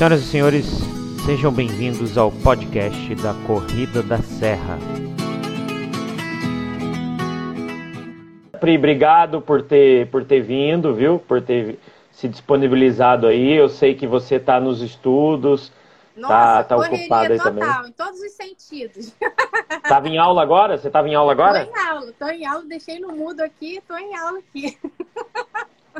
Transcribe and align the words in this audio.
Senhoras 0.00 0.22
e 0.22 0.24
senhores, 0.24 0.66
sejam 1.26 1.52
bem-vindos 1.52 2.16
ao 2.16 2.32
podcast 2.32 3.14
da 3.16 3.34
Corrida 3.46 4.02
da 4.02 4.16
Serra. 4.16 4.78
Pri, 8.58 8.78
obrigado 8.78 9.42
por 9.42 9.60
ter, 9.60 10.08
por 10.08 10.24
ter 10.24 10.40
vindo, 10.40 10.94
viu? 10.94 11.18
Por 11.18 11.42
ter 11.42 11.78
se 12.12 12.28
disponibilizado 12.28 13.26
aí. 13.26 13.52
Eu 13.52 13.68
sei 13.68 13.94
que 13.94 14.06
você 14.06 14.36
está 14.36 14.58
nos 14.58 14.80
estudos, 14.80 15.70
Nossa, 16.16 16.32
tá, 16.34 16.64
tá 16.64 16.76
correria 16.76 17.00
ocupado 17.00 17.32
aí 17.34 17.38
total, 17.38 17.52
também. 17.52 17.90
em 17.90 17.92
todos 17.92 18.20
os 18.20 18.32
sentidos. 18.32 19.14
Tava 19.86 20.08
em 20.08 20.16
aula 20.16 20.40
agora? 20.40 20.78
Você 20.78 20.86
estava 20.86 21.10
em 21.10 21.14
aula 21.14 21.32
agora? 21.32 21.66
Tô 21.66 21.70
em 21.70 21.86
aula, 21.86 22.12
tô 22.18 22.26
em 22.26 22.46
aula, 22.46 22.64
deixei 22.64 22.98
no 23.00 23.12
mudo 23.12 23.42
aqui, 23.42 23.82
tô 23.86 23.98
em 23.98 24.16
aula 24.16 24.38
aqui. 24.38 24.78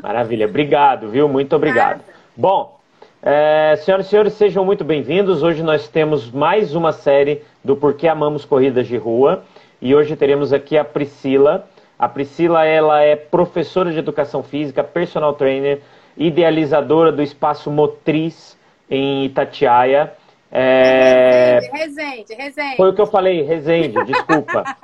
Maravilha, 0.01 0.47
obrigado, 0.47 1.07
viu? 1.07 1.29
Muito 1.29 1.55
obrigado. 1.55 1.99
Nada. 1.99 2.21
Bom, 2.35 2.80
é, 3.23 3.75
senhoras 3.77 4.07
e 4.07 4.09
senhores, 4.09 4.33
sejam 4.33 4.65
muito 4.65 4.83
bem-vindos. 4.83 5.43
Hoje 5.43 5.61
nós 5.61 5.87
temos 5.87 6.31
mais 6.31 6.73
uma 6.73 6.91
série 6.91 7.43
do 7.63 7.75
Porquê 7.75 8.07
Amamos 8.07 8.45
Corridas 8.45 8.87
de 8.87 8.97
Rua. 8.97 9.43
E 9.79 9.93
hoje 9.93 10.15
teremos 10.15 10.51
aqui 10.51 10.77
a 10.77 10.83
Priscila. 10.83 11.67
A 11.99 12.09
Priscila, 12.09 12.65
ela 12.65 13.01
é 13.01 13.15
professora 13.15 13.91
de 13.91 13.99
Educação 13.99 14.41
Física, 14.41 14.83
personal 14.83 15.33
trainer, 15.33 15.81
idealizadora 16.17 17.11
do 17.11 17.21
Espaço 17.21 17.69
Motriz 17.69 18.57
em 18.89 19.25
Itatiaia. 19.25 20.13
É, 20.51 21.59
Resende, 21.61 21.77
Resende, 21.77 22.33
Resende. 22.33 22.75
foi 22.75 22.89
o 22.89 22.93
que 22.93 23.01
eu 23.01 23.07
falei, 23.07 23.43
Resende, 23.43 24.03
desculpa. 24.05 24.63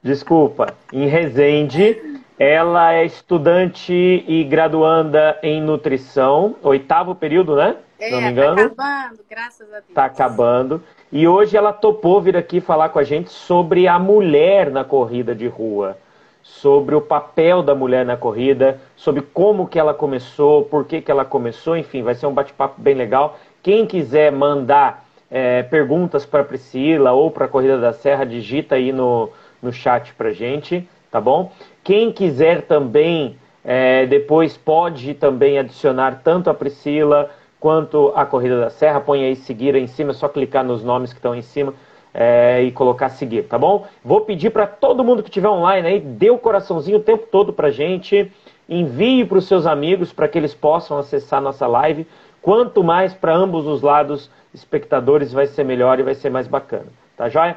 Desculpa. 0.00 0.74
Em 0.92 1.08
Resende, 1.08 2.17
ela 2.38 2.92
é 2.94 3.04
estudante 3.04 3.92
e 3.92 4.44
graduanda 4.44 5.38
em 5.42 5.60
nutrição, 5.60 6.54
oitavo 6.62 7.14
período, 7.14 7.56
né? 7.56 7.76
Se 7.98 8.10
não 8.12 8.20
me 8.20 8.26
É, 8.26 8.30
engano. 8.30 8.56
tá 8.56 8.62
acabando, 8.64 9.20
graças 9.28 9.68
a 9.72 9.80
Deus. 9.80 9.94
Tá 9.94 10.04
acabando. 10.04 10.82
E 11.10 11.26
hoje 11.26 11.56
ela 11.56 11.72
topou 11.72 12.20
vir 12.20 12.36
aqui 12.36 12.60
falar 12.60 12.90
com 12.90 12.98
a 12.98 13.04
gente 13.04 13.30
sobre 13.30 13.88
a 13.88 13.98
mulher 13.98 14.70
na 14.70 14.84
corrida 14.84 15.34
de 15.34 15.48
rua, 15.48 15.96
sobre 16.42 16.94
o 16.94 17.00
papel 17.00 17.62
da 17.62 17.74
mulher 17.74 18.06
na 18.06 18.16
corrida, 18.16 18.80
sobre 18.96 19.22
como 19.22 19.66
que 19.66 19.78
ela 19.78 19.92
começou, 19.92 20.62
por 20.64 20.84
que 20.84 21.00
que 21.00 21.10
ela 21.10 21.24
começou, 21.24 21.76
enfim, 21.76 22.02
vai 22.02 22.14
ser 22.14 22.26
um 22.26 22.32
bate-papo 22.32 22.80
bem 22.80 22.94
legal. 22.94 23.36
Quem 23.62 23.84
quiser 23.84 24.30
mandar 24.30 25.04
é, 25.30 25.62
perguntas 25.64 26.24
para 26.24 26.44
Priscila 26.44 27.10
ou 27.12 27.30
para 27.30 27.46
a 27.46 27.48
Corrida 27.48 27.78
da 27.78 27.92
Serra, 27.92 28.24
digita 28.24 28.76
aí 28.76 28.92
no, 28.92 29.28
no 29.60 29.72
chat 29.72 30.14
pra 30.14 30.30
gente, 30.30 30.88
tá 31.10 31.20
bom? 31.20 31.52
Quem 31.88 32.12
quiser 32.12 32.66
também, 32.66 33.38
é, 33.64 34.04
depois 34.04 34.58
pode 34.58 35.14
também 35.14 35.58
adicionar 35.58 36.20
tanto 36.22 36.50
a 36.50 36.54
Priscila 36.54 37.30
quanto 37.58 38.12
a 38.14 38.26
Corrida 38.26 38.60
da 38.60 38.68
Serra. 38.68 39.00
Põe 39.00 39.24
aí 39.24 39.34
seguir 39.34 39.74
aí 39.74 39.84
em 39.84 39.86
cima, 39.86 40.10
é 40.10 40.12
só 40.12 40.28
clicar 40.28 40.62
nos 40.62 40.84
nomes 40.84 41.14
que 41.14 41.18
estão 41.18 41.34
em 41.34 41.40
cima 41.40 41.72
é, 42.12 42.62
e 42.62 42.70
colocar 42.72 43.08
seguir, 43.08 43.44
tá 43.44 43.56
bom? 43.56 43.86
Vou 44.04 44.20
pedir 44.20 44.50
para 44.50 44.66
todo 44.66 45.02
mundo 45.02 45.22
que 45.22 45.30
estiver 45.30 45.48
online 45.48 45.88
aí, 45.88 45.98
dê 45.98 46.28
o 46.28 46.36
coraçãozinho 46.36 46.98
o 46.98 47.02
tempo 47.02 47.26
todo 47.32 47.54
pra 47.54 47.70
gente, 47.70 48.30
envie 48.68 49.24
para 49.24 49.38
os 49.38 49.46
seus 49.46 49.64
amigos 49.64 50.12
para 50.12 50.28
que 50.28 50.36
eles 50.36 50.52
possam 50.52 50.98
acessar 50.98 51.40
nossa 51.40 51.66
live. 51.66 52.06
Quanto 52.42 52.84
mais 52.84 53.14
para 53.14 53.34
ambos 53.34 53.66
os 53.66 53.80
lados, 53.80 54.30
espectadores, 54.52 55.32
vai 55.32 55.46
ser 55.46 55.64
melhor 55.64 55.98
e 55.98 56.02
vai 56.02 56.14
ser 56.14 56.28
mais 56.28 56.46
bacana, 56.46 56.88
tá 57.16 57.30
joia? 57.30 57.56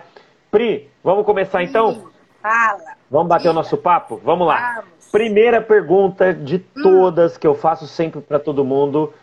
Pri, 0.50 0.90
vamos 1.04 1.26
começar 1.26 1.62
então? 1.62 2.08
Fala. 2.42 3.01
Vamos 3.12 3.28
bater 3.28 3.50
o 3.50 3.52
Diga. 3.52 3.54
nosso 3.54 3.76
papo? 3.76 4.22
Vamos 4.24 4.48
lá. 4.48 4.76
Vamos. 4.76 5.12
Primeira 5.12 5.62
pergunta 5.62 6.34
de 6.34 6.58
todas 6.58 7.38
que 7.38 7.46
eu 7.46 7.54
faço 7.54 7.86
sempre 7.86 8.22
para 8.22 8.40
todo 8.40 8.64
mundo: 8.64 9.14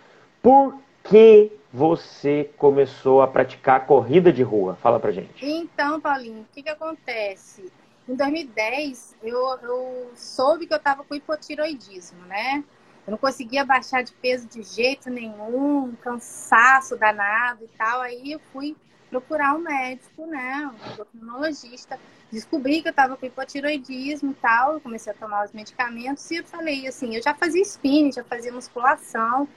por 0.43 0.75
que 1.03 1.51
você 1.73 2.51
começou 2.59 3.23
a 3.23 3.27
praticar 3.27 3.87
corrida 3.87 4.31
de 4.31 4.43
rua? 4.43 4.77
Fala 4.83 5.01
pra 5.01 5.11
gente. 5.11 5.31
Então, 5.41 5.99
Paulinho, 5.99 6.43
o 6.43 6.47
que 6.53 6.63
que 6.63 6.69
acontece? 6.69 7.73
Em 8.07 8.15
2010, 8.15 9.17
eu, 9.23 9.39
eu 9.63 10.11
soube 10.15 10.67
que 10.67 10.75
eu 10.75 10.79
estava 10.79 11.03
com 11.03 11.15
hipotiroidismo, 11.15 12.21
né? 12.27 12.63
Eu 13.09 13.13
não 13.13 13.19
conseguia 13.19 13.65
baixar 13.65 14.03
de 14.03 14.13
peso 14.13 14.47
de 14.47 14.63
jeito 14.63 15.09
nenhum, 15.09 15.85
um 15.85 15.97
cansaço 15.97 16.95
danado 16.95 17.65
e 17.65 17.69
tal. 17.69 18.03
Aí 18.03 18.33
eu 18.33 18.41
fui 18.53 18.77
procurar 19.09 19.55
um 19.55 19.61
médico, 19.61 20.27
né? 20.27 20.71
Um 20.71 20.93
endocrinologista. 20.93 21.99
Descobri 22.31 22.83
que 22.83 22.89
eu 22.89 22.91
estava 22.91 23.17
com 23.17 23.25
hipotiroidismo 23.25 24.33
e 24.33 24.35
tal. 24.35 24.75
Eu 24.75 24.81
comecei 24.83 25.11
a 25.11 25.17
tomar 25.17 25.47
os 25.47 25.53
medicamentos 25.53 26.31
e 26.31 26.37
eu 26.37 26.45
falei 26.45 26.87
assim: 26.87 27.17
eu 27.17 27.23
já 27.23 27.33
fazia 27.33 27.63
spinning, 27.63 28.13
já 28.13 28.23
fazia 28.23 28.53
musculação. 28.53 29.49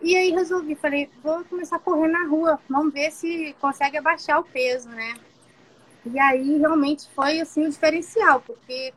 E 0.00 0.16
aí 0.16 0.30
resolvi, 0.30 0.74
falei, 0.74 1.10
vou 1.22 1.44
começar 1.44 1.76
a 1.76 1.80
correr 1.80 2.08
na 2.08 2.26
rua, 2.26 2.58
vamos 2.70 2.94
ver 2.94 3.10
se 3.10 3.54
consegue 3.60 3.98
abaixar 3.98 4.40
o 4.40 4.44
peso, 4.44 4.88
né? 4.88 5.14
E 6.06 6.18
aí 6.18 6.56
realmente 6.56 7.06
foi 7.14 7.38
assim 7.38 7.66
o 7.66 7.70
diferencial, 7.70 8.40
porque 8.40 8.94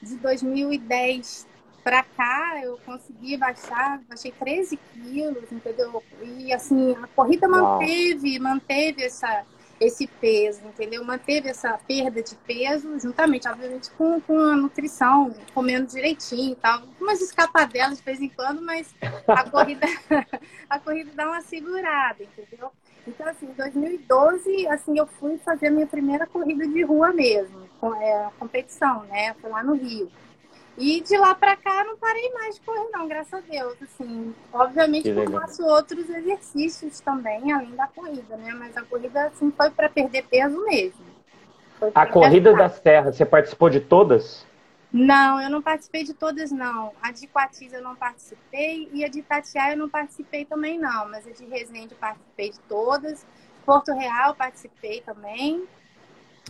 de 0.00 0.14
2010 0.14 1.57
para 1.82 2.02
cá 2.02 2.60
eu 2.62 2.78
consegui 2.84 3.36
baixar, 3.36 4.00
baixei 4.08 4.32
13 4.32 4.76
quilos, 4.76 5.50
entendeu? 5.50 6.02
E 6.22 6.52
assim, 6.52 6.96
a 7.02 7.06
corrida 7.08 7.48
Uau. 7.48 7.78
manteve, 7.78 8.38
manteve 8.38 9.02
essa, 9.04 9.44
esse 9.80 10.06
peso, 10.06 10.60
entendeu? 10.66 11.04
Manteve 11.04 11.48
essa 11.48 11.78
perda 11.86 12.22
de 12.22 12.34
peso, 12.34 12.98
juntamente, 12.98 13.48
obviamente, 13.48 13.90
com, 13.92 14.20
com 14.20 14.38
a 14.38 14.56
nutrição, 14.56 15.34
comendo 15.54 15.86
direitinho 15.86 16.52
e 16.52 16.56
tal. 16.56 16.82
Umas 17.00 17.20
escapadelas 17.20 17.98
de 17.98 18.04
vez 18.04 18.20
em 18.20 18.28
quando, 18.28 18.60
mas 18.60 18.94
a 19.26 19.44
corrida, 19.48 19.86
a 20.68 20.78
corrida 20.78 21.10
dá 21.14 21.26
uma 21.26 21.40
segurada, 21.40 22.22
entendeu? 22.22 22.70
Então, 23.06 23.26
assim, 23.26 23.46
em 23.46 23.54
2012, 23.54 24.68
assim, 24.68 24.98
eu 24.98 25.06
fui 25.06 25.38
fazer 25.38 25.68
a 25.68 25.70
minha 25.70 25.86
primeira 25.86 26.26
corrida 26.26 26.66
de 26.66 26.82
rua 26.82 27.12
mesmo, 27.12 27.66
com, 27.80 27.94
é, 27.94 28.30
competição, 28.38 29.04
né? 29.04 29.34
Foi 29.40 29.50
lá 29.50 29.62
no 29.62 29.74
Rio. 29.74 30.10
E 30.78 31.00
de 31.00 31.18
lá 31.18 31.34
pra 31.34 31.56
cá 31.56 31.82
não 31.84 31.96
parei 31.96 32.32
mais 32.32 32.54
de 32.54 32.60
correr, 32.60 32.88
não, 32.92 33.08
graças 33.08 33.34
a 33.34 33.40
Deus. 33.40 33.74
Assim, 33.82 34.32
obviamente 34.52 35.08
eu 35.08 35.30
faço 35.32 35.64
outros 35.66 36.08
exercícios 36.08 37.00
também, 37.00 37.52
além 37.52 37.74
da 37.74 37.88
corrida, 37.88 38.36
né? 38.36 38.54
Mas 38.54 38.76
a 38.76 38.82
corrida, 38.82 39.26
assim, 39.26 39.50
foi 39.50 39.70
pra 39.70 39.88
perder 39.88 40.24
peso 40.26 40.64
mesmo. 40.64 41.04
A 41.94 42.06
corrida 42.06 42.54
da 42.54 42.68
Serra, 42.68 43.12
você 43.12 43.26
participou 43.26 43.68
de 43.68 43.80
todas? 43.80 44.46
Não, 44.92 45.40
eu 45.40 45.50
não 45.50 45.60
participei 45.60 46.02
de 46.04 46.14
todas, 46.14 46.50
não. 46.50 46.92
A 47.02 47.12
de 47.12 47.26
Quatis 47.26 47.72
eu 47.72 47.82
não 47.82 47.94
participei 47.94 48.88
e 48.92 49.04
a 49.04 49.08
de 49.08 49.18
Itatiaia 49.18 49.74
eu 49.74 49.78
não 49.78 49.88
participei 49.88 50.44
também, 50.44 50.78
não. 50.78 51.08
Mas 51.10 51.26
a 51.26 51.30
de 51.30 51.44
Resende 51.44 51.92
eu 51.92 51.98
participei 51.98 52.50
de 52.50 52.60
todas. 52.60 53.26
Porto 53.66 53.92
Real 53.92 54.34
participei 54.34 55.02
também. 55.02 55.66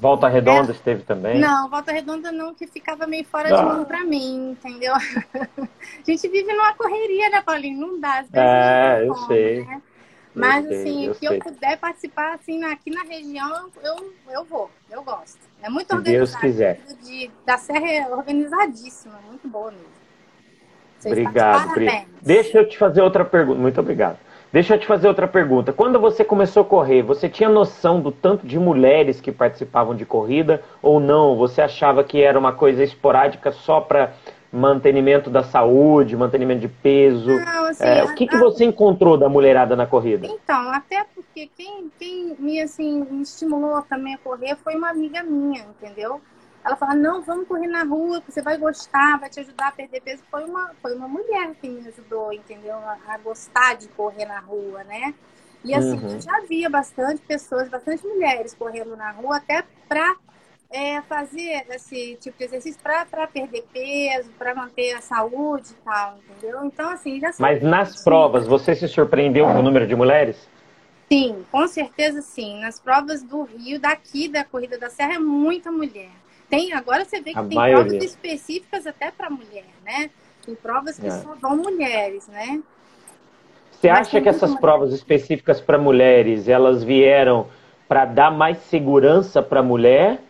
Volta 0.00 0.28
Redonda 0.28 0.72
esteve 0.72 1.02
também? 1.02 1.38
Não, 1.38 1.68
Volta 1.68 1.92
Redonda 1.92 2.30
não, 2.30 2.54
que 2.54 2.66
ficava 2.66 3.06
meio 3.06 3.24
fora 3.24 3.48
de 3.48 3.54
Ah. 3.54 3.62
mão 3.62 3.84
pra 3.84 4.04
mim, 4.04 4.50
entendeu? 4.52 4.94
a 4.94 5.68
gente 6.04 6.28
vive 6.28 6.52
numa 6.52 6.72
correria, 6.74 7.30
né, 7.30 7.42
Paulinho? 7.42 7.80
Não 7.80 8.00
dá. 8.00 8.20
Às 8.20 8.30
vezes 8.30 8.34
É, 8.34 9.04
eu 9.04 9.14
como, 9.14 9.26
sei. 9.26 9.64
né? 9.64 9.82
Mas, 10.34 10.64
Eu 10.66 10.70
sei, 10.70 10.80
assim, 10.82 11.04
eu 11.06 11.12
o 11.12 11.14
que 11.16 11.26
sei. 11.28 11.36
eu 11.36 11.42
puder 11.42 11.78
participar, 11.78 12.34
assim, 12.34 12.62
aqui 12.64 12.90
na 12.90 13.02
região, 13.02 13.68
eu, 13.82 14.12
eu 14.30 14.44
vou. 14.44 14.70
Eu 14.88 15.02
gosto. 15.02 15.38
É 15.60 15.68
muito 15.68 15.96
Se 15.96 16.02
Deus 16.02 16.32
organizado. 16.34 16.40
quiser. 16.40 16.80
De, 17.02 17.30
da 17.44 17.58
Serra 17.58 17.88
é 17.90 18.08
organizadíssima, 18.08 19.18
muito 19.26 19.48
boa 19.48 19.72
mesmo. 19.72 19.86
Vocês 20.98 21.12
Obrigado, 21.18 21.72
Pri. 21.74 22.06
Deixa 22.22 22.58
eu 22.58 22.68
te 22.68 22.78
fazer 22.78 23.02
outra 23.02 23.24
pergunta. 23.24 23.58
Muito 23.58 23.80
obrigado. 23.80 24.18
Deixa 24.52 24.74
eu 24.74 24.78
te 24.80 24.86
fazer 24.86 25.08
outra 25.08 25.28
pergunta. 25.28 25.72
Quando 25.72 26.00
você 26.00 26.24
começou 26.24 26.62
a 26.62 26.66
correr, 26.66 27.02
você 27.02 27.28
tinha 27.28 27.48
noção 27.48 28.00
do 28.00 28.10
tanto 28.10 28.46
de 28.46 28.58
mulheres 28.58 29.20
que 29.20 29.30
participavam 29.30 29.94
de 29.94 30.06
corrida 30.06 30.62
ou 30.82 30.98
não? 30.98 31.36
Você 31.36 31.60
achava 31.60 32.02
que 32.02 32.22
era 32.22 32.38
uma 32.38 32.52
coisa 32.52 32.82
esporádica 32.82 33.52
só 33.52 33.80
para 33.80 34.12
mantenimento 34.50 35.28
da 35.28 35.42
saúde, 35.42 36.16
mantenimento 36.16 36.62
de 36.62 36.68
peso? 36.68 37.30
Não, 37.30 37.66
assim, 37.66 37.84
É, 37.84 38.02
o 38.04 38.14
que, 38.14 38.26
que 38.26 38.36
a- 38.36 38.38
você 38.38 38.64
encontrou 38.64 39.18
da 39.18 39.28
mulherada 39.28 39.76
na 39.76 39.86
corrida? 39.86 40.26
Então, 40.26 40.70
até 40.72 41.04
porque 41.14 41.50
quem, 41.54 41.90
quem 41.98 42.34
me, 42.38 42.58
assim, 42.62 43.04
me 43.10 43.22
estimulou 43.22 43.82
também 43.82 44.14
a 44.14 44.18
correr 44.18 44.56
foi 44.56 44.74
uma 44.76 44.88
amiga 44.88 45.22
minha, 45.22 45.60
entendeu? 45.60 46.22
Ela 46.68 46.76
fala, 46.76 46.94
não, 46.94 47.22
vamos 47.22 47.48
correr 47.48 47.66
na 47.66 47.82
rua, 47.82 48.22
você 48.28 48.42
vai 48.42 48.58
gostar, 48.58 49.18
vai 49.18 49.30
te 49.30 49.40
ajudar 49.40 49.68
a 49.68 49.72
perder 49.72 50.02
peso. 50.02 50.22
Foi 50.30 50.44
uma, 50.44 50.74
foi 50.82 50.94
uma 50.94 51.08
mulher 51.08 51.54
que 51.54 51.66
me 51.66 51.88
ajudou, 51.88 52.30
entendeu? 52.30 52.76
A, 52.76 52.98
a 53.08 53.18
gostar 53.18 53.74
de 53.74 53.88
correr 53.88 54.26
na 54.26 54.38
rua, 54.38 54.84
né? 54.84 55.14
E 55.64 55.74
assim, 55.74 55.96
Uhum. 55.96 56.10
eu 56.12 56.20
já 56.20 56.40
via 56.46 56.68
bastante 56.68 57.22
pessoas, 57.22 57.70
bastante 57.70 58.06
mulheres 58.06 58.54
correndo 58.54 58.94
na 58.96 59.10
rua, 59.12 59.38
até 59.38 59.64
pra 59.88 60.14
é, 60.70 61.00
fazer 61.02 61.64
esse 61.70 62.16
tipo 62.16 62.36
de 62.36 62.44
exercício 62.44 62.78
para 62.82 63.26
perder 63.26 63.66
peso, 63.72 64.30
para 64.38 64.54
manter 64.54 64.92
a 64.92 65.00
saúde 65.00 65.72
e 65.72 65.76
tal, 65.76 66.18
entendeu? 66.18 66.64
Então, 66.66 66.90
assim, 66.90 67.18
já 67.18 67.30
Mas 67.38 67.62
nas 67.62 68.04
provas, 68.04 68.46
você 68.46 68.74
se 68.74 68.86
surpreendeu 68.86 69.46
com 69.46 69.58
o 69.60 69.62
número 69.62 69.86
de 69.86 69.96
mulheres? 69.96 70.36
Sim, 71.10 71.42
com 71.50 71.66
certeza 71.66 72.20
sim. 72.20 72.60
Nas 72.60 72.78
provas 72.78 73.22
do 73.22 73.42
Rio, 73.42 73.80
daqui 73.80 74.28
da 74.28 74.44
Corrida 74.44 74.78
da 74.78 74.90
Serra, 74.90 75.14
é 75.14 75.18
muita 75.18 75.72
mulher. 75.72 76.10
Tem, 76.48 76.72
agora 76.72 77.04
você 77.04 77.20
vê 77.20 77.32
que 77.32 77.38
A 77.38 77.44
tem 77.44 77.56
maioria. 77.56 77.84
provas 77.90 78.04
específicas 78.04 78.86
até 78.86 79.10
para 79.10 79.28
mulher, 79.28 79.66
né? 79.84 80.10
Tem 80.44 80.54
provas 80.54 80.98
que 80.98 81.06
É. 81.06 81.10
só 81.10 81.34
vão 81.34 81.56
mulheres, 81.56 82.26
né? 82.28 82.62
Você 83.70 83.88
acha 83.88 84.20
que 84.20 84.28
essas 84.28 84.54
provas 84.56 84.92
específicas 84.92 85.60
para 85.60 85.78
mulheres, 85.78 86.48
elas 86.48 86.82
vieram 86.82 87.46
para 87.86 88.04
dar 88.04 88.30
mais 88.30 88.58
segurança 88.64 89.42
para 89.42 89.60
a 89.60 89.62
mulher 89.62 90.20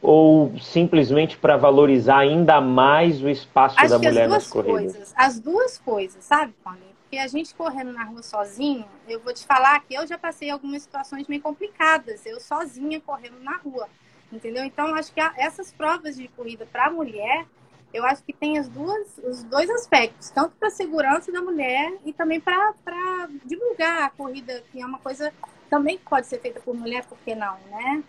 ou 0.00 0.52
simplesmente 0.60 1.36
para 1.36 1.56
valorizar 1.56 2.18
ainda 2.18 2.60
mais 2.60 3.22
o 3.22 3.28
espaço 3.28 3.78
Acho 3.78 3.90
da 3.90 3.98
mulher 3.98 4.28
nas 4.28 4.46
corridas? 4.48 4.92
Coisas, 4.92 5.14
as 5.16 5.38
duas 5.40 5.78
coisas, 5.78 6.24
sabe, 6.24 6.54
Paulinho? 6.64 6.86
Porque 7.02 7.18
a 7.18 7.26
gente 7.28 7.54
correndo 7.54 7.92
na 7.92 8.04
rua 8.04 8.22
sozinho, 8.22 8.84
eu 9.08 9.20
vou 9.20 9.32
te 9.32 9.44
falar 9.44 9.78
que 9.80 9.94
eu 9.94 10.06
já 10.06 10.16
passei 10.18 10.50
algumas 10.50 10.82
situações 10.82 11.26
meio 11.28 11.42
complicadas, 11.42 12.24
eu 12.24 12.40
sozinha 12.40 13.00
correndo 13.00 13.38
na 13.42 13.56
rua, 13.58 13.88
entendeu? 14.36 14.64
Então, 14.64 14.94
acho 14.94 15.12
que 15.12 15.20
essas 15.36 15.72
provas 15.72 16.16
de 16.16 16.28
corrida 16.28 16.66
para 16.70 16.86
a 16.86 16.90
mulher, 16.90 17.46
eu 17.92 18.04
acho 18.04 18.22
que 18.22 18.32
tem 18.32 18.58
as 18.58 18.68
duas, 18.68 19.18
os 19.24 19.42
dois 19.44 19.68
aspectos, 19.70 20.30
tanto 20.30 20.54
para 20.58 20.68
a 20.68 20.70
segurança 20.70 21.32
da 21.32 21.40
mulher 21.40 21.94
e 22.04 22.12
também 22.12 22.40
para 22.40 22.74
divulgar 23.44 24.04
a 24.04 24.10
corrida, 24.10 24.62
que 24.70 24.80
é 24.80 24.86
uma 24.86 24.98
coisa 24.98 25.32
também 25.70 25.98
que 25.98 26.04
pode 26.04 26.26
ser 26.26 26.38
feita 26.38 26.60
por 26.60 26.74
mulher, 26.74 27.04
por 27.06 27.18
que 27.24 27.34
não, 27.34 27.56
né? 27.70 28.02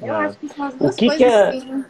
Eu 0.00 0.14
ah. 0.14 0.26
acho 0.26 0.38
que 0.38 0.48
são 0.48 0.66
as 0.66 0.74
duas 0.74 0.94
que 0.96 1.06
coisas 1.06 1.18
que 1.18 1.68
é... 1.68 1.84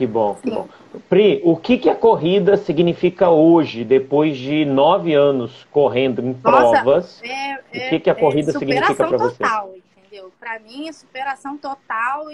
Que 0.00 0.06
bom, 0.06 0.34
que 0.36 0.50
bom. 0.50 0.66
Pri, 1.10 1.42
o 1.44 1.54
que, 1.58 1.76
que 1.76 1.90
a 1.90 1.94
corrida 1.94 2.56
significa 2.56 3.28
hoje, 3.28 3.84
depois 3.84 4.34
de 4.38 4.64
nove 4.64 5.12
anos 5.12 5.66
correndo 5.70 6.22
em 6.22 6.34
Nossa, 6.42 6.82
provas? 6.82 7.22
É, 7.22 7.52
é, 7.52 7.58
o 7.58 7.90
que, 7.90 8.00
que 8.00 8.08
a 8.08 8.14
corrida 8.14 8.50
é 8.50 8.58
significa 8.58 8.94
para 8.94 9.18
você? 9.18 9.36
total, 9.36 9.74
entendeu? 10.10 10.32
Para 10.38 10.58
mim, 10.58 10.88
é 10.88 10.92
superação 10.92 11.56
total, 11.56 12.26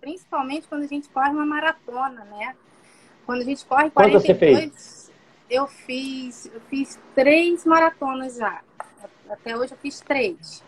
principalmente 0.00 0.68
quando 0.68 0.82
a 0.82 0.86
gente 0.86 1.08
corre 1.08 1.30
uma 1.30 1.46
maratona, 1.46 2.24
né? 2.24 2.54
Quando 3.24 3.40
a 3.40 3.44
gente 3.44 3.64
corre 3.64 3.90
42, 3.90 4.12
Quanto 4.12 4.26
você 4.26 4.34
fez? 4.34 5.12
eu 5.48 5.66
fiz, 5.66 6.46
eu 6.46 6.60
fiz 6.68 7.00
três 7.14 7.64
maratonas 7.64 8.36
já. 8.36 8.60
Até 9.28 9.56
hoje 9.56 9.72
eu 9.72 9.78
fiz 9.78 10.00
três. 10.00 10.62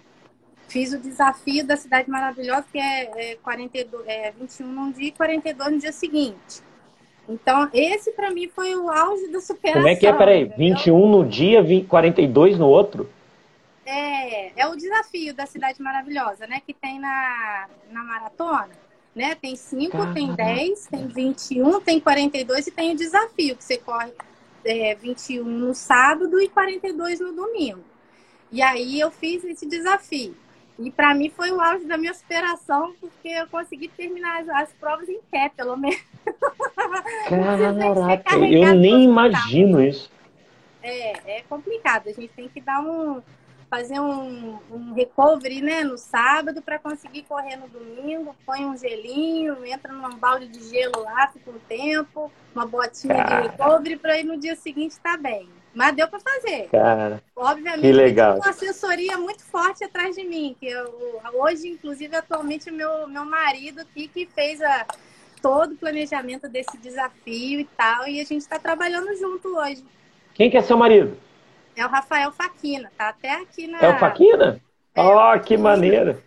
Fiz 0.68 0.92
o 0.92 0.98
desafio 0.98 1.66
da 1.66 1.76
Cidade 1.76 2.10
Maravilhosa, 2.10 2.66
que 2.70 2.78
é, 2.78 3.32
é, 3.32 3.36
42, 3.36 4.06
é 4.06 4.32
21 4.32 4.66
num 4.66 4.90
dia 4.90 5.08
e 5.08 5.12
42 5.12 5.72
no 5.72 5.78
dia 5.78 5.92
seguinte. 5.92 6.62
Então, 7.28 7.68
esse 7.72 8.12
para 8.12 8.30
mim 8.30 8.48
foi 8.48 8.74
o 8.74 8.90
auge 8.90 9.28
da 9.28 9.40
superação. 9.40 9.82
Como 9.82 9.88
é 9.88 9.96
que 9.96 10.06
é? 10.06 10.12
Peraí, 10.12 10.42
entendeu? 10.42 10.76
21 10.76 11.08
no 11.08 11.26
dia, 11.26 11.62
20, 11.62 11.86
42 11.86 12.58
no 12.58 12.66
outro? 12.66 13.08
É, 13.90 14.52
é 14.54 14.66
o 14.66 14.76
desafio 14.76 15.32
da 15.32 15.46
Cidade 15.46 15.80
Maravilhosa, 15.80 16.46
né? 16.46 16.60
Que 16.60 16.74
tem 16.74 17.00
na, 17.00 17.68
na 17.90 18.04
maratona. 18.04 18.68
Né? 19.16 19.34
Tem 19.34 19.56
5, 19.56 20.12
tem 20.12 20.34
10, 20.34 20.86
tem 20.88 21.06
21, 21.08 21.80
tem 21.80 21.98
42 21.98 22.66
e 22.66 22.70
tem 22.70 22.92
o 22.92 22.96
desafio, 22.96 23.56
que 23.56 23.64
você 23.64 23.78
corre 23.78 24.12
é, 24.62 24.94
21 24.94 25.42
no 25.42 25.74
sábado 25.74 26.38
e 26.38 26.50
42 26.50 27.18
no 27.20 27.32
domingo. 27.32 27.82
E 28.52 28.60
aí 28.60 29.00
eu 29.00 29.10
fiz 29.10 29.42
esse 29.42 29.66
desafio. 29.66 30.36
E 30.78 30.90
para 30.90 31.14
mim 31.14 31.30
foi 31.30 31.50
o 31.50 31.58
auge 31.58 31.86
da 31.86 31.96
minha 31.96 32.12
superação, 32.12 32.94
porque 33.00 33.28
eu 33.28 33.48
consegui 33.48 33.88
terminar 33.88 34.42
as, 34.42 34.48
as 34.50 34.72
provas 34.74 35.08
em 35.08 35.20
pé, 35.30 35.50
pelo 35.56 35.78
menos. 35.78 35.98
Caraca, 37.26 38.36
eu 38.36 38.74
nem 38.74 39.04
imagino 39.04 39.82
isso. 39.82 40.12
É, 40.82 41.38
é 41.38 41.42
complicado. 41.48 42.08
A 42.08 42.12
gente 42.12 42.32
tem 42.34 42.48
que 42.48 42.60
dar 42.60 42.80
um 42.80 43.22
fazer 43.68 44.00
um, 44.00 44.58
um 44.70 44.94
recovery 44.94 45.60
né, 45.60 45.84
no 45.84 45.98
sábado 45.98 46.62
para 46.62 46.78
conseguir 46.78 47.22
correr 47.22 47.56
no 47.56 47.68
domingo, 47.68 48.34
põe 48.44 48.64
um 48.64 48.76
gelinho, 48.76 49.64
entra 49.64 49.92
num 49.92 50.16
balde 50.16 50.48
de 50.48 50.68
gelo 50.68 51.02
lá, 51.02 51.28
fica 51.28 51.50
um 51.50 51.58
tempo, 51.68 52.32
uma 52.54 52.66
botinha 52.66 53.14
Cara. 53.14 53.42
de 53.42 53.48
recovery 53.48 53.96
para 53.96 54.18
ir 54.18 54.24
no 54.24 54.38
dia 54.38 54.56
seguinte 54.56 54.92
estar 54.92 55.16
tá 55.16 55.22
bem. 55.22 55.48
Mas 55.74 55.94
deu 55.94 56.08
para 56.08 56.18
fazer. 56.18 56.68
Cara, 56.70 57.22
Obviamente, 57.36 57.82
que 57.82 57.92
legal. 57.92 58.36
uma 58.36 58.50
assessoria 58.50 59.16
muito 59.18 59.44
forte 59.44 59.84
atrás 59.84 60.16
de 60.16 60.24
mim. 60.24 60.56
Que 60.58 60.66
eu, 60.66 61.20
hoje, 61.34 61.68
inclusive, 61.68 62.16
atualmente, 62.16 62.70
meu, 62.70 63.06
meu 63.06 63.24
marido 63.24 63.82
aqui 63.82 64.08
que 64.08 64.26
fez 64.26 64.60
a, 64.60 64.86
todo 65.40 65.74
o 65.74 65.76
planejamento 65.76 66.48
desse 66.48 66.76
desafio 66.78 67.60
e 67.60 67.64
tal. 67.76 68.08
E 68.08 68.20
a 68.20 68.24
gente 68.24 68.40
está 68.40 68.58
trabalhando 68.58 69.14
junto 69.16 69.56
hoje. 69.56 69.84
Quem 70.34 70.50
que 70.50 70.56
é 70.56 70.62
seu 70.62 70.76
marido? 70.76 71.16
É 71.78 71.86
o 71.86 71.88
Rafael 71.88 72.32
Faquina, 72.32 72.90
tá 72.98 73.10
até 73.10 73.30
aqui 73.36 73.68
na. 73.68 73.78
É 73.78 73.88
o 73.88 73.98
Faquina? 73.98 74.60
É, 74.96 75.00
oh, 75.00 75.38
que 75.38 75.56
maneiro! 75.56 76.20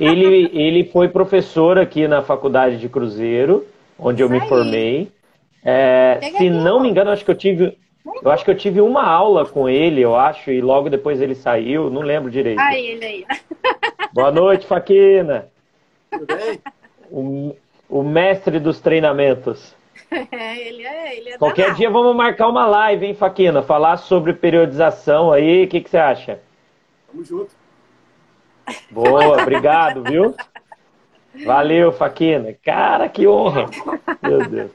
ele, 0.00 0.50
ele 0.54 0.84
foi 0.84 1.06
professor 1.06 1.78
aqui 1.78 2.08
na 2.08 2.22
faculdade 2.22 2.78
de 2.78 2.88
Cruzeiro, 2.88 3.66
onde 3.98 4.22
Isso 4.22 4.32
eu 4.32 4.34
me 4.34 4.42
aí. 4.42 4.48
formei. 4.48 5.12
É, 5.62 6.18
se 6.22 6.36
aqui, 6.36 6.48
não 6.48 6.80
me 6.80 6.88
engano, 6.88 7.10
acho 7.10 7.26
que 7.26 7.30
eu 7.30 7.34
tive. 7.34 7.76
Eu 8.22 8.30
acho 8.30 8.42
que 8.42 8.50
eu 8.50 8.56
tive 8.56 8.80
uma 8.80 9.04
aula 9.04 9.44
com 9.44 9.68
ele, 9.68 10.00
eu 10.00 10.16
acho, 10.16 10.50
e 10.50 10.62
logo 10.62 10.88
depois 10.88 11.20
ele 11.20 11.34
saiu, 11.34 11.90
não 11.90 12.00
lembro 12.00 12.30
direito. 12.30 12.58
Aí, 12.58 12.86
ele 12.86 13.04
aí. 13.04 13.26
Boa 14.14 14.30
noite, 14.30 14.66
Faquina. 14.66 15.48
Tudo 16.10 16.26
bem? 16.26 16.60
O, 17.10 17.54
o 17.90 18.02
mestre 18.02 18.58
dos 18.58 18.80
treinamentos. 18.80 19.76
É, 20.30 20.68
ele 20.68 20.84
é, 20.84 21.16
ele 21.16 21.30
é 21.30 21.38
Qualquer 21.38 21.62
danado. 21.62 21.78
dia 21.78 21.90
vamos 21.90 22.14
marcar 22.14 22.48
uma 22.48 22.66
live, 22.66 23.06
hein, 23.06 23.14
Faquina? 23.14 23.62
Falar 23.62 23.96
sobre 23.96 24.32
periodização 24.32 25.32
aí, 25.32 25.64
o 25.64 25.68
que, 25.68 25.80
que 25.80 25.90
você 25.90 25.98
acha? 25.98 26.40
Tamo 27.10 27.24
junto. 27.24 27.50
Boa, 28.90 29.40
obrigado, 29.42 30.02
viu? 30.02 30.34
Valeu, 31.44 31.92
Faquina. 31.92 32.54
Cara, 32.64 33.08
que 33.08 33.26
honra. 33.26 33.66
Meu 34.22 34.48
Deus. 34.48 34.70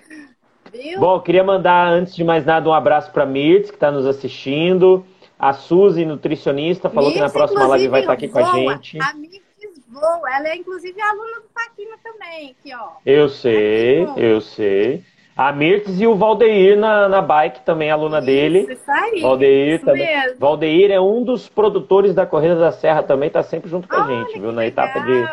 Viu? 0.71 0.99
Bom, 0.99 1.19
queria 1.19 1.43
mandar, 1.43 1.87
antes 1.87 2.15
de 2.15 2.23
mais 2.23 2.45
nada, 2.45 2.69
um 2.69 2.73
abraço 2.73 3.11
para 3.11 3.25
Mirtz, 3.25 3.69
que 3.69 3.77
está 3.77 3.91
nos 3.91 4.05
assistindo. 4.05 5.05
A 5.37 5.53
Suzy, 5.53 6.05
nutricionista, 6.05 6.89
falou 6.89 7.09
Mirtz, 7.09 7.19
que 7.19 7.27
na 7.27 7.33
próxima 7.33 7.67
live 7.67 7.87
vai 7.87 8.01
estar 8.01 8.11
tá 8.11 8.17
aqui 8.17 8.27
com 8.27 8.39
a 8.39 8.53
gente. 8.53 8.97
A 9.01 9.13
Mirtz 9.13 9.51
voa. 9.91 10.35
Ela 10.35 10.49
é, 10.49 10.55
inclusive, 10.55 10.99
aluna 11.01 11.41
do 11.41 11.47
Faquina 11.53 11.97
também, 12.03 12.55
aqui, 12.57 12.73
ó. 12.73 12.91
Eu 13.05 13.29
sei, 13.29 14.07
eu 14.15 14.41
sei. 14.41 15.03
A 15.47 15.51
Mirtz 15.51 15.99
e 15.99 16.05
o 16.05 16.15
Valdeir 16.15 16.77
na, 16.77 17.09
na 17.09 17.19
bike, 17.19 17.61
também 17.61 17.89
aluna 17.89 18.17
isso, 18.17 18.25
dele. 18.27 18.67
Isso 18.69 18.91
aí. 18.91 19.21
Valdeir 19.21 19.75
isso 19.75 19.85
também. 19.85 20.05
Mesmo. 20.05 20.39
Valdeir 20.39 20.91
é 20.91 21.01
um 21.01 21.23
dos 21.23 21.49
produtores 21.49 22.13
da 22.13 22.27
Corrida 22.27 22.55
da 22.55 22.71
Serra 22.71 23.01
também, 23.01 23.29
tá 23.29 23.41
sempre 23.41 23.67
junto 23.67 23.87
com 23.87 23.95
a 23.95 24.05
gente, 24.05 24.39
viu? 24.39 24.51
Na 24.51 24.61
legal, 24.61 24.85
etapa 24.85 24.99
de. 24.99 25.27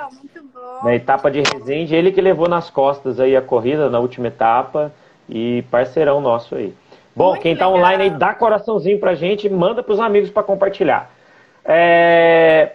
Na 0.82 0.94
etapa 0.94 1.30
de 1.30 1.40
Resende, 1.40 1.94
ele 1.94 2.10
que 2.10 2.20
levou 2.20 2.48
nas 2.48 2.70
costas 2.70 3.20
aí 3.20 3.36
a 3.36 3.42
corrida 3.42 3.90
na 3.90 3.98
última 3.98 4.28
etapa 4.28 4.92
e 5.28 5.62
parceirão 5.70 6.20
nosso 6.20 6.54
aí. 6.54 6.72
Bom, 7.14 7.30
Muito 7.30 7.42
quem 7.42 7.52
está 7.52 7.68
online 7.68 8.04
aí, 8.04 8.10
dá 8.10 8.32
coraçãozinho 8.32 8.98
pra 8.98 9.14
gente, 9.14 9.48
manda 9.50 9.82
pros 9.82 10.00
amigos 10.00 10.30
para 10.30 10.42
compartilhar. 10.42 11.10
É... 11.64 12.72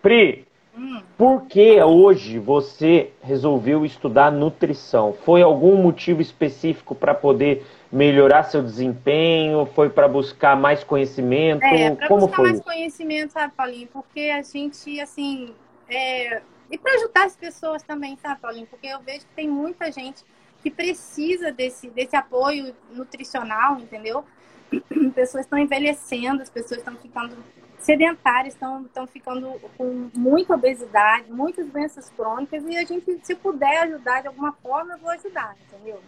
Pri, 0.00 0.46
hum. 0.76 1.02
por 1.16 1.46
que 1.46 1.82
hoje 1.82 2.38
você 2.38 3.12
resolveu 3.22 3.84
estudar 3.84 4.30
nutrição? 4.30 5.12
Foi 5.12 5.42
algum 5.42 5.76
motivo 5.76 6.20
específico 6.20 6.94
para 6.94 7.14
poder 7.14 7.64
melhorar 7.90 8.44
seu 8.44 8.62
desempenho? 8.62 9.66
Foi 9.66 9.88
para 9.88 10.08
buscar 10.08 10.56
mais 10.56 10.82
conhecimento? 10.82 11.62
É, 11.62 11.94
para 11.94 12.08
buscar 12.08 12.36
foi 12.36 12.50
mais 12.50 12.60
conhecimento, 12.60 13.32
sabe, 13.32 13.52
Paulinho? 13.56 13.88
Porque 13.92 14.30
a 14.30 14.42
gente, 14.42 15.00
assim, 15.00 15.54
é... 15.88 16.42
e 16.70 16.76
para 16.76 16.94
ajudar 16.94 17.24
as 17.26 17.36
pessoas 17.36 17.82
também, 17.82 18.16
sabe, 18.16 18.40
Paulinho? 18.40 18.66
Porque 18.66 18.86
eu 18.86 19.00
vejo 19.00 19.20
que 19.20 19.34
tem 19.34 19.48
muita 19.48 19.92
gente 19.92 20.24
que 20.64 20.70
precisa 20.70 21.52
desse, 21.52 21.90
desse 21.90 22.16
apoio 22.16 22.74
nutricional, 22.90 23.78
entendeu? 23.78 24.24
Pessoas 25.14 25.44
estão 25.44 25.58
envelhecendo, 25.58 26.40
as 26.40 26.48
pessoas 26.48 26.78
estão 26.78 26.96
ficando 26.96 27.36
sedentárias, 27.84 28.54
estão, 28.54 28.82
estão 28.82 29.06
ficando 29.06 29.60
com 29.76 30.10
muita 30.14 30.54
obesidade, 30.54 31.30
muitas 31.30 31.66
doenças 31.68 32.10
crônicas, 32.10 32.64
e 32.66 32.76
a 32.76 32.84
gente, 32.84 33.20
se 33.22 33.34
puder 33.34 33.82
ajudar 33.82 34.22
de 34.22 34.28
alguma 34.28 34.52
forma, 34.52 34.94
eu 34.94 34.98
vou 34.98 35.10
ajudar, 35.10 35.54
entendeu? 35.68 36.00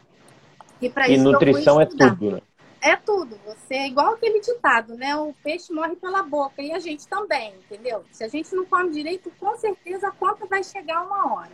E, 0.81 0.89
para 0.89 1.09
isso 1.09 1.23
nutrição 1.23 1.81
é 1.81 1.87
tudo, 1.87 2.33
né? 2.33 2.41
É 2.81 2.97
tudo. 2.97 3.39
Você 3.47 3.75
é 3.75 3.87
igual 3.89 4.15
aquele 4.15 4.41
ditado, 4.41 4.95
né? 4.97 5.17
O 5.17 5.35
peixe 5.43 5.73
morre 5.73 5.97
pela 5.97 6.23
boca 6.23 6.63
e 6.63 6.73
a 6.73 6.79
gente 6.79 7.07
também, 7.09 7.55
entendeu? 7.65 8.05
Se 8.13 8.25
a 8.25 8.29
gente 8.29 8.55
não 8.55 8.65
come 8.65 8.91
direito, 8.91 9.31
com 9.39 9.57
certeza 9.57 10.09
a 10.09 10.13
conta 10.13 10.47
vai 10.47 10.63
chegar 10.63 11.03
uma 11.03 11.35
hora. 11.35 11.53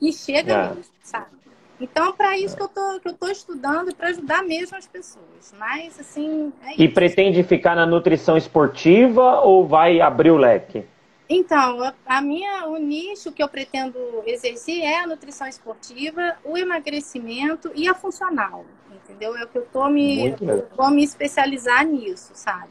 E 0.00 0.12
chega 0.12 0.52
é. 0.52 0.68
mesmo, 0.68 0.84
sabe? 1.02 1.36
Então, 1.80 2.12
para 2.12 2.36
isso 2.36 2.54
que 2.54 2.62
eu 2.62 2.68
tô, 2.68 3.00
que 3.00 3.08
eu 3.08 3.14
tô 3.14 3.28
estudando, 3.28 3.94
para 3.94 4.08
ajudar 4.08 4.42
mesmo 4.42 4.76
as 4.76 4.86
pessoas. 4.86 5.54
Mas, 5.58 5.98
assim. 5.98 6.52
É 6.62 6.74
e 6.76 6.88
pretende 6.88 7.42
ficar 7.42 7.74
na 7.74 7.86
nutrição 7.86 8.36
esportiva 8.36 9.40
ou 9.40 9.66
vai 9.66 10.00
abrir 10.00 10.30
o 10.30 10.36
leque? 10.36 10.84
Então, 11.32 11.92
a 12.04 12.20
minha, 12.20 12.66
o 12.66 12.76
nicho 12.76 13.30
que 13.30 13.42
eu 13.42 13.48
pretendo 13.48 13.96
exercer 14.26 14.82
é 14.82 14.98
a 14.98 15.06
nutrição 15.06 15.46
esportiva, 15.46 16.36
o 16.44 16.58
emagrecimento 16.58 17.70
e 17.74 17.88
a 17.88 17.94
funcional, 17.94 18.64
entendeu? 18.92 19.36
É 19.36 19.44
o 19.44 19.46
que 19.46 19.58
eu 19.58 19.66
tô 19.72 19.88
me, 19.88 20.34
vou 20.76 20.90
me 20.90 21.04
especializar 21.04 21.86
nisso, 21.86 22.32
sabe? 22.34 22.70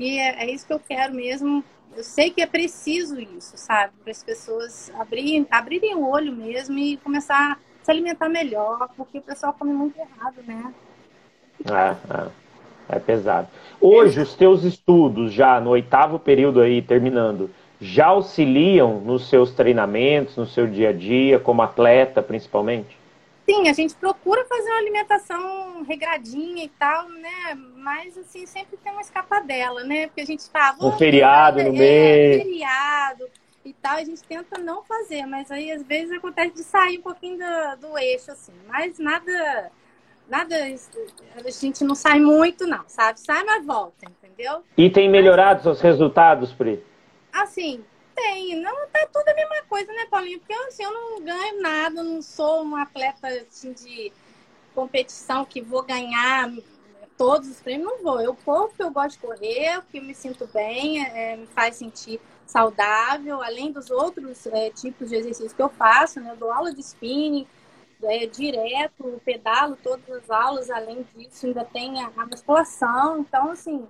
E 0.00 0.18
é, 0.18 0.44
é, 0.44 0.50
isso 0.50 0.66
que 0.66 0.72
eu 0.72 0.80
quero 0.80 1.14
mesmo. 1.14 1.62
Eu 1.94 2.02
sei 2.02 2.30
que 2.30 2.40
é 2.40 2.46
preciso 2.46 3.20
isso, 3.20 3.58
sabe? 3.58 3.92
Para 4.02 4.10
as 4.10 4.22
pessoas 4.22 4.90
abrirem, 4.98 5.46
abrirem 5.50 5.94
o 5.94 6.08
olho 6.08 6.32
mesmo 6.32 6.78
e 6.78 6.96
começar 6.96 7.60
se 7.82 7.90
alimentar 7.90 8.28
melhor, 8.28 8.88
porque 8.96 9.18
o 9.18 9.22
pessoal 9.22 9.54
come 9.58 9.72
muito 9.72 9.98
errado, 9.98 10.36
né? 10.46 10.72
É, 11.66 12.16
é. 12.18 12.42
É 12.88 12.98
pesado. 12.98 13.48
Hoje, 13.80 14.20
os 14.20 14.34
teus 14.34 14.64
estudos, 14.64 15.32
já 15.32 15.60
no 15.60 15.70
oitavo 15.70 16.18
período 16.18 16.60
aí, 16.60 16.82
terminando, 16.82 17.48
já 17.80 18.06
auxiliam 18.06 19.00
nos 19.00 19.28
seus 19.28 19.52
treinamentos, 19.52 20.36
no 20.36 20.46
seu 20.46 20.66
dia 20.66 20.90
a 20.90 20.92
dia, 20.92 21.38
como 21.38 21.62
atleta, 21.62 22.22
principalmente? 22.22 22.98
Sim, 23.48 23.68
a 23.68 23.72
gente 23.72 23.94
procura 23.94 24.44
fazer 24.44 24.68
uma 24.68 24.78
alimentação 24.78 25.82
regradinha 25.84 26.64
e 26.64 26.68
tal, 26.68 27.08
né? 27.08 27.58
Mas, 27.76 28.16
assim, 28.18 28.46
sempre 28.46 28.76
tem 28.76 28.92
uma 28.92 29.00
escapadela, 29.00 29.82
né? 29.84 30.08
Porque 30.08 30.20
a 30.20 30.26
gente 30.26 30.48
fala... 30.50 30.76
Um 30.80 30.92
feriado 30.92 31.62
no 31.62 31.68
é, 31.68 31.72
meio. 31.72 32.44
feriado 32.44 33.24
e 33.64 33.72
tal, 33.72 33.96
a 33.96 34.04
gente 34.04 34.22
tenta 34.24 34.58
não 34.58 34.82
fazer, 34.82 35.24
mas 35.26 35.50
aí 35.50 35.70
às 35.70 35.82
vezes 35.82 36.12
acontece 36.12 36.54
de 36.54 36.64
sair 36.64 36.98
um 36.98 37.02
pouquinho 37.02 37.38
do, 37.38 37.88
do 37.88 37.98
eixo, 37.98 38.30
assim. 38.32 38.52
Mas 38.66 38.98
nada 38.98 39.70
nada, 40.28 40.56
a 40.56 41.50
gente 41.50 41.84
não 41.84 41.94
sai 41.94 42.18
muito, 42.18 42.66
não, 42.66 42.84
sabe? 42.86 43.20
Sai, 43.20 43.44
mas 43.44 43.64
volta, 43.66 44.06
entendeu? 44.06 44.64
E 44.76 44.88
tem 44.88 45.08
melhorado 45.08 45.68
os 45.70 45.80
resultados, 45.80 46.52
Pri? 46.52 46.82
Assim, 47.32 47.84
tem. 48.14 48.56
Não 48.60 48.88
tá 48.88 49.06
tudo 49.12 49.28
a 49.28 49.34
mesma 49.34 49.62
coisa, 49.68 49.92
né, 49.92 50.06
Paulinho? 50.10 50.38
Porque 50.38 50.54
assim, 50.54 50.84
eu 50.84 50.92
não 50.92 51.22
ganho 51.22 51.60
nada, 51.60 52.02
não 52.02 52.22
sou 52.22 52.62
uma 52.62 52.82
atleta 52.82 53.28
assim, 53.28 53.72
de 53.72 54.12
competição 54.74 55.44
que 55.44 55.60
vou 55.60 55.82
ganhar 55.82 56.50
todos 57.16 57.48
os 57.48 57.60
prêmios, 57.60 57.90
não 57.90 58.02
vou. 58.02 58.20
Eu 58.20 58.34
corro 58.34 58.68
porque 58.68 58.82
eu 58.82 58.90
gosto 58.90 59.20
de 59.20 59.26
correr, 59.26 59.80
porque 59.82 59.98
eu 59.98 60.02
me 60.02 60.14
sinto 60.14 60.48
bem, 60.52 61.04
é, 61.04 61.36
me 61.36 61.46
faz 61.46 61.76
sentir 61.76 62.20
saudável, 62.46 63.42
além 63.42 63.72
dos 63.72 63.90
outros 63.90 64.46
é, 64.46 64.70
tipos 64.70 65.08
de 65.08 65.16
exercícios 65.16 65.52
que 65.52 65.62
eu 65.62 65.68
faço, 65.68 66.20
né? 66.20 66.32
Eu 66.32 66.36
dou 66.36 66.52
aula 66.52 66.72
de 66.72 66.80
spinning, 66.80 67.46
é, 68.02 68.26
direto, 68.26 69.20
pedalo 69.24 69.76
todas 69.82 70.08
as 70.10 70.30
aulas, 70.30 70.70
além 70.70 71.06
disso, 71.14 71.46
ainda 71.46 71.64
tem 71.64 72.02
a, 72.02 72.10
a 72.16 72.26
musculação. 72.26 73.20
Então, 73.20 73.50
assim, 73.50 73.86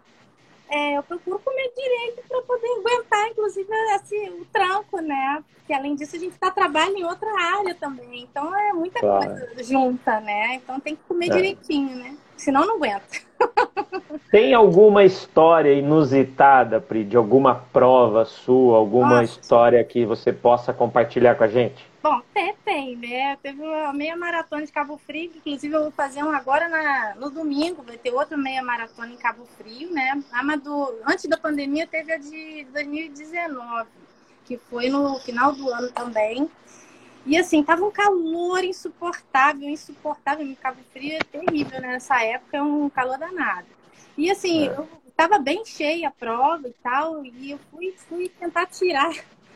é, 0.68 0.96
eu 0.96 1.02
procuro 1.02 1.38
comer 1.38 1.72
direito 1.76 2.22
para 2.28 2.42
poder 2.42 2.68
aguentar, 2.78 3.28
inclusive, 3.28 3.72
assim, 3.94 4.28
o 4.40 4.44
tranco, 4.46 5.00
né? 5.00 5.44
Porque 5.56 5.72
além 5.72 5.94
disso, 5.94 6.16
a 6.16 6.18
gente 6.18 6.32
está 6.32 6.50
trabalhando 6.50 6.96
em 6.96 7.04
outra 7.04 7.30
área 7.58 7.74
também. 7.74 8.22
Então 8.22 8.54
é 8.56 8.72
muita 8.72 9.00
claro. 9.00 9.30
coisa 9.30 9.62
junta, 9.62 10.20
né? 10.20 10.56
Então 10.56 10.80
tem 10.80 10.96
que 10.96 11.02
comer 11.04 11.26
é. 11.26 11.34
direitinho, 11.34 11.96
né? 11.96 12.16
Senão 12.36 12.66
não 12.66 12.76
aguenta. 12.76 13.20
Tem 14.30 14.54
alguma 14.54 15.04
história 15.04 15.72
inusitada, 15.74 16.80
Pri, 16.80 17.04
de 17.04 17.16
alguma 17.16 17.54
prova 17.54 18.24
sua, 18.24 18.78
alguma 18.78 19.20
Nossa. 19.20 19.40
história 19.40 19.84
que 19.84 20.06
você 20.06 20.32
possa 20.32 20.72
compartilhar 20.72 21.34
com 21.34 21.44
a 21.44 21.48
gente? 21.48 21.86
Bom, 22.02 22.14
até 22.14 22.54
tem, 22.64 22.96
né? 22.96 23.36
Teve 23.42 23.62
uma 23.62 23.92
meia 23.92 24.16
maratona 24.16 24.64
de 24.64 24.72
Cabo 24.72 24.98
Frio, 25.06 25.30
que 25.30 25.38
inclusive 25.38 25.76
eu 25.76 25.82
vou 25.82 25.90
fazer 25.92 26.22
uma 26.22 26.36
agora 26.36 26.68
na, 26.68 27.14
no 27.14 27.30
domingo, 27.30 27.82
vai 27.82 27.96
ter 27.96 28.10
outra 28.10 28.36
meia 28.36 28.62
maratona 28.62 29.12
em 29.12 29.16
Cabo 29.16 29.44
Frio, 29.56 29.92
né? 29.92 30.20
A 30.32 30.56
do, 30.56 30.94
antes 31.06 31.28
da 31.28 31.36
pandemia 31.36 31.86
teve 31.86 32.12
a 32.12 32.16
de 32.16 32.66
2019, 32.72 33.88
que 34.44 34.56
foi 34.56 34.88
no 34.88 35.16
final 35.20 35.52
do 35.52 35.68
ano 35.70 35.92
também. 35.92 36.50
E 37.24 37.36
assim, 37.36 37.62
tava 37.62 37.84
um 37.84 37.90
calor 37.90 38.64
insuportável, 38.64 39.68
insuportável. 39.68 40.44
Em 40.44 40.54
Cabo 40.54 40.80
Frio 40.92 41.14
é 41.14 41.20
terrível 41.20 41.80
né? 41.80 41.92
nessa 41.92 42.22
época, 42.22 42.56
é 42.56 42.62
um 42.62 42.88
calor 42.88 43.18
danado. 43.18 43.68
E 44.16 44.30
assim, 44.30 44.68
é. 44.68 44.72
eu 44.72 44.88
tava 45.16 45.38
bem 45.38 45.64
cheia 45.64 46.08
a 46.08 46.10
prova 46.10 46.68
e 46.68 46.74
tal, 46.82 47.24
e 47.24 47.52
eu 47.52 47.58
fui, 47.70 47.94
fui 48.08 48.28
tentar 48.28 48.66
tirar 48.66 49.12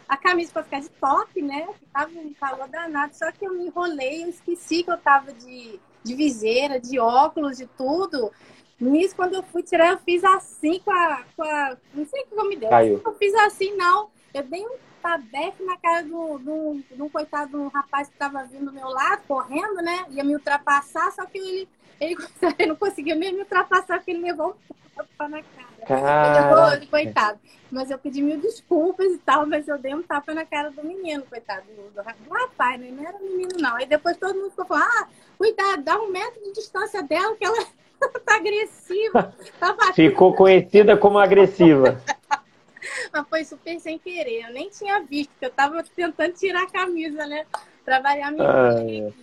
a 0.08 0.16
camisa 0.16 0.52
para 0.52 0.62
ficar 0.62 0.80
de 0.80 0.88
top, 0.90 1.42
né? 1.42 1.66
Que 1.78 1.86
tava 1.86 2.10
um 2.18 2.32
calor 2.34 2.68
danado, 2.68 3.16
só 3.16 3.30
que 3.32 3.44
eu 3.44 3.52
me 3.52 3.66
enrolei, 3.66 4.24
eu 4.24 4.28
esqueci 4.28 4.82
que 4.82 4.90
eu 4.90 4.98
tava 4.98 5.32
de, 5.32 5.80
de 6.04 6.14
viseira, 6.14 6.78
de 6.78 6.98
óculos, 6.98 7.56
de 7.58 7.66
tudo. 7.66 8.30
Nisso, 8.78 9.16
quando 9.16 9.34
eu 9.34 9.42
fui 9.42 9.62
tirar, 9.62 9.92
eu 9.92 9.98
fiz 9.98 10.22
assim 10.22 10.78
com 10.84 10.90
a. 10.90 11.24
Com 11.34 11.42
a 11.42 11.76
não 11.94 12.06
sei 12.06 12.22
o 12.22 12.26
que 12.26 12.34
eu 12.34 12.48
me 12.48 12.56
deu. 12.56 12.68
Caiu. 12.68 13.00
Eu 13.04 13.14
fiz 13.14 13.34
assim, 13.34 13.74
não. 13.74 14.10
Eu 14.34 14.42
dei 14.42 14.66
um 14.66 14.76
tabefe 15.06 15.62
na 15.62 15.76
cara 15.76 16.02
do, 16.02 16.38
do, 16.38 16.82
do 16.96 17.04
um 17.04 17.08
coitado 17.08 17.50
de 17.50 17.56
um 17.56 17.68
rapaz 17.68 18.08
que 18.08 18.14
estava 18.14 18.42
vindo 18.42 18.66
do 18.66 18.72
meu 18.72 18.88
lado, 18.88 19.22
correndo, 19.28 19.76
né? 19.76 20.04
Ia 20.10 20.24
me 20.24 20.34
ultrapassar, 20.34 21.12
só 21.12 21.24
que 21.24 21.38
ele, 21.38 21.68
ele, 22.00 22.16
ele 22.58 22.68
não 22.70 22.76
conseguiu 22.76 23.16
mesmo 23.16 23.36
me 23.36 23.42
ultrapassar, 23.42 23.98
porque 23.98 24.10
ele 24.10 24.22
levou 24.22 24.56
um 24.68 24.96
tapa 24.96 25.28
na 25.28 25.42
cara. 25.42 25.86
Caraca. 25.86 26.80
Eu, 26.82 26.88
coitado. 26.88 27.38
Mas 27.70 27.90
eu 27.90 27.98
pedi 27.98 28.20
mil 28.20 28.40
desculpas 28.40 29.06
e 29.06 29.18
tal, 29.18 29.46
mas 29.46 29.68
eu 29.68 29.78
dei 29.78 29.94
um 29.94 30.02
tapa 30.02 30.34
na 30.34 30.44
cara 30.44 30.70
do 30.70 30.84
menino, 30.84 31.22
coitado. 31.30 31.62
Do, 31.68 31.82
do, 31.82 32.02
do 32.02 32.32
rapaz, 32.34 32.80
né? 32.80 32.90
Não 32.90 33.06
era 33.06 33.18
menino, 33.20 33.50
não. 33.60 33.76
Aí 33.76 33.86
depois 33.86 34.16
todo 34.16 34.34
mundo 34.34 34.50
ficou 34.50 34.66
falando, 34.66 34.88
ah, 34.88 35.08
cuidado, 35.38 35.84
dá 35.84 36.00
um 36.00 36.10
metro 36.10 36.42
de 36.42 36.52
distância 36.52 37.00
dela, 37.04 37.36
que 37.36 37.44
ela 37.44 37.64
tá 38.26 38.36
agressiva. 38.36 39.32
Tá 39.60 39.92
Ficou 39.94 40.34
conhecida 40.34 40.96
como 40.96 41.16
agressiva. 41.16 42.02
Mas 43.12 43.28
foi 43.28 43.44
super 43.44 43.78
sem 43.80 43.98
querer. 43.98 44.46
Eu 44.46 44.52
nem 44.52 44.68
tinha 44.68 45.00
visto, 45.00 45.30
porque 45.30 45.46
eu 45.46 45.50
tava 45.50 45.82
tentando 45.94 46.32
tirar 46.32 46.62
a 46.62 46.70
camisa, 46.70 47.26
né? 47.26 47.44
Pra 47.84 48.00
variar 48.00 48.32
minha 48.32 48.48
ah, 48.48 48.74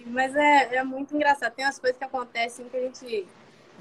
Mas 0.06 0.36
é, 0.36 0.76
é 0.76 0.84
muito 0.84 1.14
engraçado. 1.16 1.54
Tem 1.54 1.66
umas 1.66 1.78
coisas 1.78 1.98
que 1.98 2.06
acontecem 2.06 2.66
que 2.70 2.78
a 2.78 2.80
gente 2.80 3.28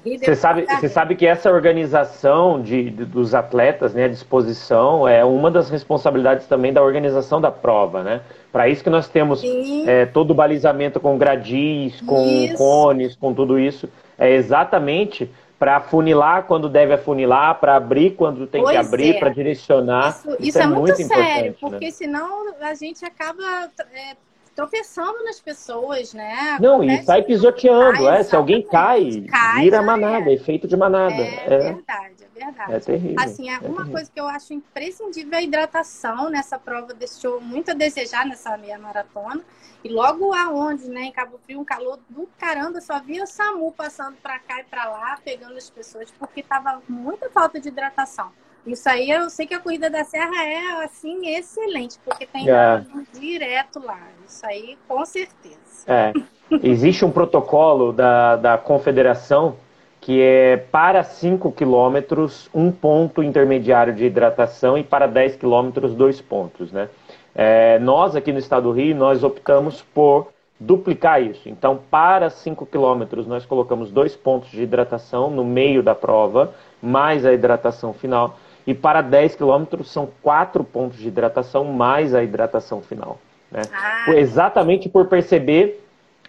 você 0.03 0.35
sabe, 0.35 0.65
você 0.65 0.89
sabe 0.89 1.15
que 1.15 1.25
essa 1.25 1.49
organização 1.49 2.61
de, 2.61 2.89
de, 2.89 3.05
dos 3.05 3.33
atletas, 3.33 3.93
né, 3.93 4.03
a 4.03 4.09
disposição, 4.09 5.07
é 5.07 5.23
uma 5.23 5.49
das 5.49 5.69
responsabilidades 5.69 6.45
também 6.45 6.73
da 6.73 6.83
organização 6.83 7.39
da 7.39 7.49
prova, 7.49 8.03
né? 8.03 8.21
Para 8.51 8.67
isso 8.67 8.83
que 8.83 8.89
nós 8.89 9.07
temos 9.07 9.41
é, 9.87 10.05
todo 10.05 10.31
o 10.31 10.33
balizamento 10.33 10.99
com 10.99 11.17
gradis, 11.17 12.01
com 12.01 12.21
isso. 12.27 12.55
cones, 12.55 13.15
com 13.15 13.33
tudo 13.33 13.57
isso. 13.57 13.87
É 14.17 14.29
exatamente 14.29 15.31
para 15.63 15.77
afunilar 15.77 16.43
quando 16.43 16.67
deve 16.67 16.91
afunilar, 16.93 17.57
para 17.57 17.77
abrir 17.77 18.17
quando 18.17 18.45
tem 18.45 18.61
pois 18.61 18.73
que 18.73 18.85
abrir, 18.85 19.15
é. 19.15 19.19
para 19.19 19.29
direcionar. 19.29 20.09
Isso, 20.09 20.29
isso, 20.31 20.49
isso 20.49 20.59
é, 20.59 20.61
é, 20.61 20.67
muito, 20.67 20.95
sério, 21.03 21.51
né? 21.51 21.57
porque 21.57 21.85
né? 21.85 21.91
senão 21.91 22.53
a 22.59 22.73
gente 22.73 23.05
acaba 23.05 23.69
é, 23.93 24.17
tropeçando 24.53 25.23
nas 25.23 25.39
pessoas, 25.39 26.13
né? 26.13 26.57
Não, 26.59 26.75
Acontece 26.75 27.03
e 27.03 27.05
sai 27.05 27.21
pisoteando, 27.21 28.09
é. 28.09 28.23
Se 28.23 28.35
alguém 28.35 28.61
cai, 28.61 29.23
cai 29.29 29.61
vira 29.61 29.81
manada, 29.81 30.29
é. 30.29 30.33
efeito 30.33 30.67
de 30.67 30.75
manada. 30.75 31.15
É, 31.15 31.45
é, 31.45 31.57
verdade, 31.57 32.12
verdade. 32.33 32.73
É 32.73 32.79
terrível. 32.79 33.15
Assim, 33.19 33.49
é 33.49 33.59
uma 33.59 33.87
coisa 33.87 34.09
que 34.11 34.19
eu 34.19 34.27
acho 34.27 34.53
imprescindível 34.53 35.33
é 35.33 35.37
a 35.37 35.41
hidratação. 35.41 36.29
Nessa 36.29 36.57
prova 36.57 36.93
deixou 36.93 37.39
muito 37.39 37.71
a 37.71 37.73
desejar 37.73 38.25
nessa 38.25 38.57
meia 38.57 38.77
maratona. 38.77 39.41
E 39.83 39.89
logo 39.89 40.33
aonde, 40.33 40.89
né, 40.89 41.03
em 41.03 41.11
Cabo 41.11 41.37
Frio, 41.43 41.59
um 41.59 41.65
calor 41.65 41.99
do 42.09 42.27
caramba, 42.37 42.79
só 42.79 42.99
via 42.99 43.23
o 43.23 43.27
SAMU 43.27 43.71
passando 43.73 44.15
para 44.23 44.39
cá 44.39 44.61
e 44.61 44.63
para 44.63 44.85
lá, 44.85 45.19
pegando 45.23 45.57
as 45.57 45.69
pessoas, 45.69 46.09
porque 46.11 46.41
tava 46.41 46.81
muita 46.87 47.29
falta 47.29 47.59
de 47.59 47.67
hidratação. 47.67 48.31
Isso 48.65 48.87
aí 48.87 49.11
eu 49.11 49.29
sei 49.29 49.45
que 49.45 49.53
a 49.53 49.59
corrida 49.59 49.89
da 49.89 50.05
Serra 50.05 50.41
é 50.45 50.85
assim 50.85 51.27
excelente, 51.27 51.99
porque 52.05 52.25
tem 52.25 52.49
é. 52.49 52.85
direto 53.11 53.79
lá. 53.79 53.99
Isso 54.25 54.45
aí 54.45 54.77
com 54.87 55.05
certeza. 55.05 55.57
É. 55.85 56.13
Existe 56.61 57.03
um 57.03 57.11
protocolo 57.11 57.91
da, 57.91 58.37
da 58.37 58.57
confederação 58.57 59.57
que 60.03 60.21
é 60.21 60.57
para 60.57 61.01
5 61.01 61.49
quilômetros 61.53 62.49
um 62.53 62.69
ponto 62.69 63.23
intermediário 63.23 63.93
de 63.93 64.03
hidratação 64.03 64.77
e 64.77 64.83
para 64.83 65.07
10 65.07 65.37
quilômetros 65.37 65.95
dois 65.95 66.19
pontos, 66.19 66.73
né? 66.73 66.89
É, 67.33 67.79
nós 67.79 68.13
aqui 68.13 68.33
no 68.33 68.37
estado 68.37 68.63
do 68.63 68.71
Rio, 68.73 68.93
nós 68.93 69.23
optamos 69.23 69.81
por 69.81 70.27
duplicar 70.59 71.21
isso. 71.21 71.47
Então, 71.47 71.79
para 71.89 72.29
5 72.29 72.65
quilômetros, 72.65 73.25
nós 73.25 73.45
colocamos 73.45 73.91
dois 73.91 74.13
pontos 74.13 74.51
de 74.51 74.61
hidratação 74.61 75.31
no 75.31 75.45
meio 75.45 75.81
da 75.81 75.95
prova, 75.95 76.53
mais 76.81 77.25
a 77.25 77.31
hidratação 77.31 77.93
final. 77.93 78.37
E 78.67 78.73
para 78.73 79.01
10 79.01 79.35
quilômetros 79.35 79.89
são 79.89 80.09
quatro 80.21 80.65
pontos 80.65 80.99
de 80.99 81.07
hidratação 81.07 81.63
mais 81.63 82.13
a 82.13 82.21
hidratação 82.21 82.81
final. 82.81 83.19
Né? 83.49 83.61
Ah. 83.73 84.11
Exatamente 84.15 84.89
por 84.89 85.07
perceber 85.07 85.81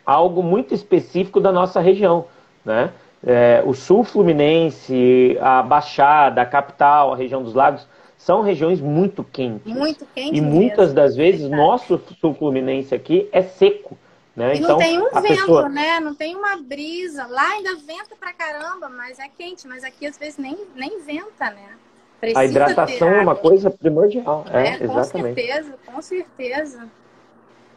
algo 0.07 0.45
muito 0.45 0.73
específico 0.73 1.41
da 1.41 1.51
nossa 1.51 1.81
região. 1.81 2.27
Né? 2.65 2.91
É, 3.27 3.63
o 3.65 3.73
sul 3.73 4.05
fluminense, 4.05 5.39
a 5.41 5.63
Baixada, 5.63 6.43
a 6.43 6.47
capital, 6.47 7.13
a 7.13 7.17
região 7.17 7.43
dos 7.43 7.55
lagos, 7.55 7.87
são 8.19 8.43
regiões 8.43 8.81
muito 8.81 9.25
quentes. 9.25 9.73
Muito 9.73 10.07
quentes. 10.15 10.39
E 10.39 10.41
muitas 10.41 10.93
das 10.93 11.17
vezes, 11.17 11.49
nosso 11.49 12.01
sul 12.21 12.35
fluminense 12.35 12.95
aqui 12.95 13.29
é 13.33 13.43
seco. 13.43 13.97
Né? 14.37 14.55
E 14.55 14.59
então, 14.59 14.71
não 14.71 14.79
tem 14.79 14.99
um 14.99 15.05
vento, 15.05 15.23
pessoa... 15.23 15.69
né? 15.69 16.01
Não 16.01 16.15
tem 16.15 16.35
uma 16.35 16.57
brisa. 16.57 17.27
Lá 17.27 17.53
ainda 17.53 17.77
venta 17.77 18.17
pra 18.19 18.33
caramba, 18.33 18.89
mas 18.89 19.19
é 19.19 19.29
quente. 19.29 19.67
Mas 19.67 19.85
aqui 19.85 20.07
às 20.07 20.19
vezes 20.19 20.39
nem, 20.39 20.57
nem 20.75 21.01
venta, 21.03 21.51
né? 21.51 21.77
Precisa 22.21 22.41
a 22.41 22.45
hidratação 22.45 23.09
é 23.09 23.21
uma 23.21 23.37
coisa 23.37 23.71
primordial. 23.71 24.45
É, 24.51 24.85
é 24.85 24.87
com 24.87 25.05
certeza, 25.05 25.75
com 25.87 26.03
certeza. 26.03 26.89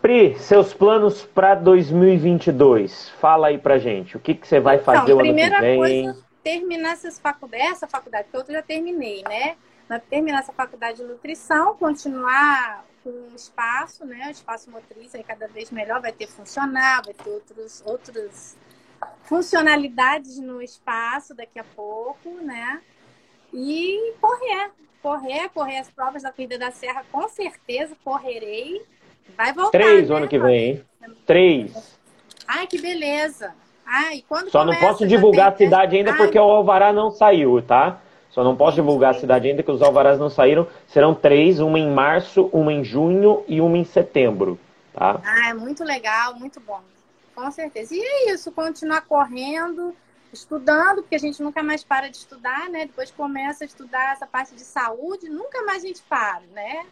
Pri, 0.08 0.40
seus 0.40 0.74
planos 0.74 1.26
para 1.26 1.54
2022. 1.54 3.10
Fala 3.20 3.48
aí 3.48 3.58
pra 3.58 3.78
gente. 3.78 4.16
O 4.16 4.22
que, 4.22 4.36
que 4.36 4.48
você 4.48 4.58
vai 4.58 4.78
então, 4.78 4.86
fazer 4.86 5.12
o 5.12 5.20
ano 5.20 5.28
que 5.28 5.34
vem? 5.34 5.50
Primeira 5.50 5.76
coisa, 5.76 6.26
terminar 6.42 6.94
essas 6.94 7.20
faculdades, 7.20 7.72
essa 7.72 7.88
faculdade 7.88 8.30
que 8.32 8.38
eu 8.38 8.46
já 8.48 8.62
terminei, 8.62 9.22
né? 9.24 9.58
terminar 10.10 10.40
essa 10.40 10.54
faculdade 10.54 11.00
de 11.00 11.04
nutrição, 11.04 11.76
continuar 11.76 12.86
com 13.04 13.10
o 13.10 13.36
espaço, 13.36 14.06
né? 14.06 14.28
O 14.30 14.32
espaço 14.32 14.72
motriz 14.72 15.14
aí 15.14 15.24
cada 15.24 15.46
vez 15.50 15.72
melhor, 15.72 16.00
vai 16.00 16.14
ter 16.14 16.28
funcionar, 16.28 17.02
vai 17.04 17.14
ter 17.14 17.30
outros, 17.30 17.84
outros 17.86 18.56
funcionalidades 19.24 20.40
no 20.40 20.62
espaço 20.62 21.36
daqui 21.36 21.60
a 21.60 21.66
pouco, 21.76 22.30
né? 22.30 22.82
E 23.54 24.14
correr, 24.22 24.72
correr, 25.02 25.50
correr 25.50 25.80
as 25.80 25.92
provas 25.92 26.24
da 26.24 26.32
Corrida 26.32 26.58
da 26.58 26.72
Serra, 26.72 27.04
com 27.12 27.28
certeza 27.28 27.94
correrei. 28.06 28.82
Vai 29.36 29.53
voltar. 29.53 29.72
Três 29.72 30.10
né? 30.10 30.15
ano 30.15 30.27
que 30.27 30.39
vem, 30.39 30.63
hein? 30.63 30.84
Três. 31.25 31.98
Ai, 32.48 32.67
que 32.67 32.79
beleza. 32.79 33.53
Ai, 33.86 34.24
quando 34.27 34.50
Só 34.50 34.65
não 34.65 34.75
posso 34.75 35.07
divulgar 35.07 35.53
a 35.53 35.55
cidade 35.55 35.96
ainda 35.96 36.12
Ai. 36.12 36.17
porque 36.17 36.38
o 36.38 36.43
alvará 36.43 36.91
não 36.91 37.10
saiu, 37.10 37.62
tá? 37.62 38.00
Só 38.29 38.43
não 38.43 38.55
posso 38.55 38.75
divulgar 38.75 39.15
a 39.15 39.19
cidade 39.19 39.48
ainda 39.48 39.63
que 39.63 39.72
os 39.72 39.81
alvarás 39.81 40.19
não 40.19 40.29
saíram. 40.29 40.67
Serão 40.88 41.15
três, 41.15 41.60
uma 41.60 41.79
em 41.79 41.89
março, 41.89 42.50
uma 42.53 42.72
em 42.72 42.84
junho 42.84 43.43
e 43.48 43.60
uma 43.60 43.77
em 43.77 43.84
setembro, 43.84 44.60
tá? 44.93 45.19
Ah, 45.24 45.50
é 45.50 45.53
muito 45.53 45.84
legal, 45.84 46.36
muito 46.36 46.60
bom. 46.60 46.81
Com 47.34 47.50
certeza. 47.50 47.96
E 47.96 48.00
é 48.00 48.34
isso, 48.34 48.51
continuar 48.51 49.01
correndo, 49.01 49.96
estudando, 50.34 51.01
porque 51.01 51.15
a 51.15 51.19
gente 51.19 51.41
nunca 51.41 51.63
mais 51.63 51.84
para 51.84 52.10
de 52.10 52.17
estudar, 52.17 52.69
né? 52.69 52.86
Depois 52.86 53.10
começa 53.10 53.63
a 53.63 53.67
estudar 53.67 54.13
essa 54.13 54.27
parte 54.27 54.53
de 54.53 54.62
saúde, 54.62 55.29
nunca 55.29 55.63
mais 55.63 55.84
a 55.84 55.88
gente 55.88 56.01
para, 56.03 56.41
né? 56.53 56.86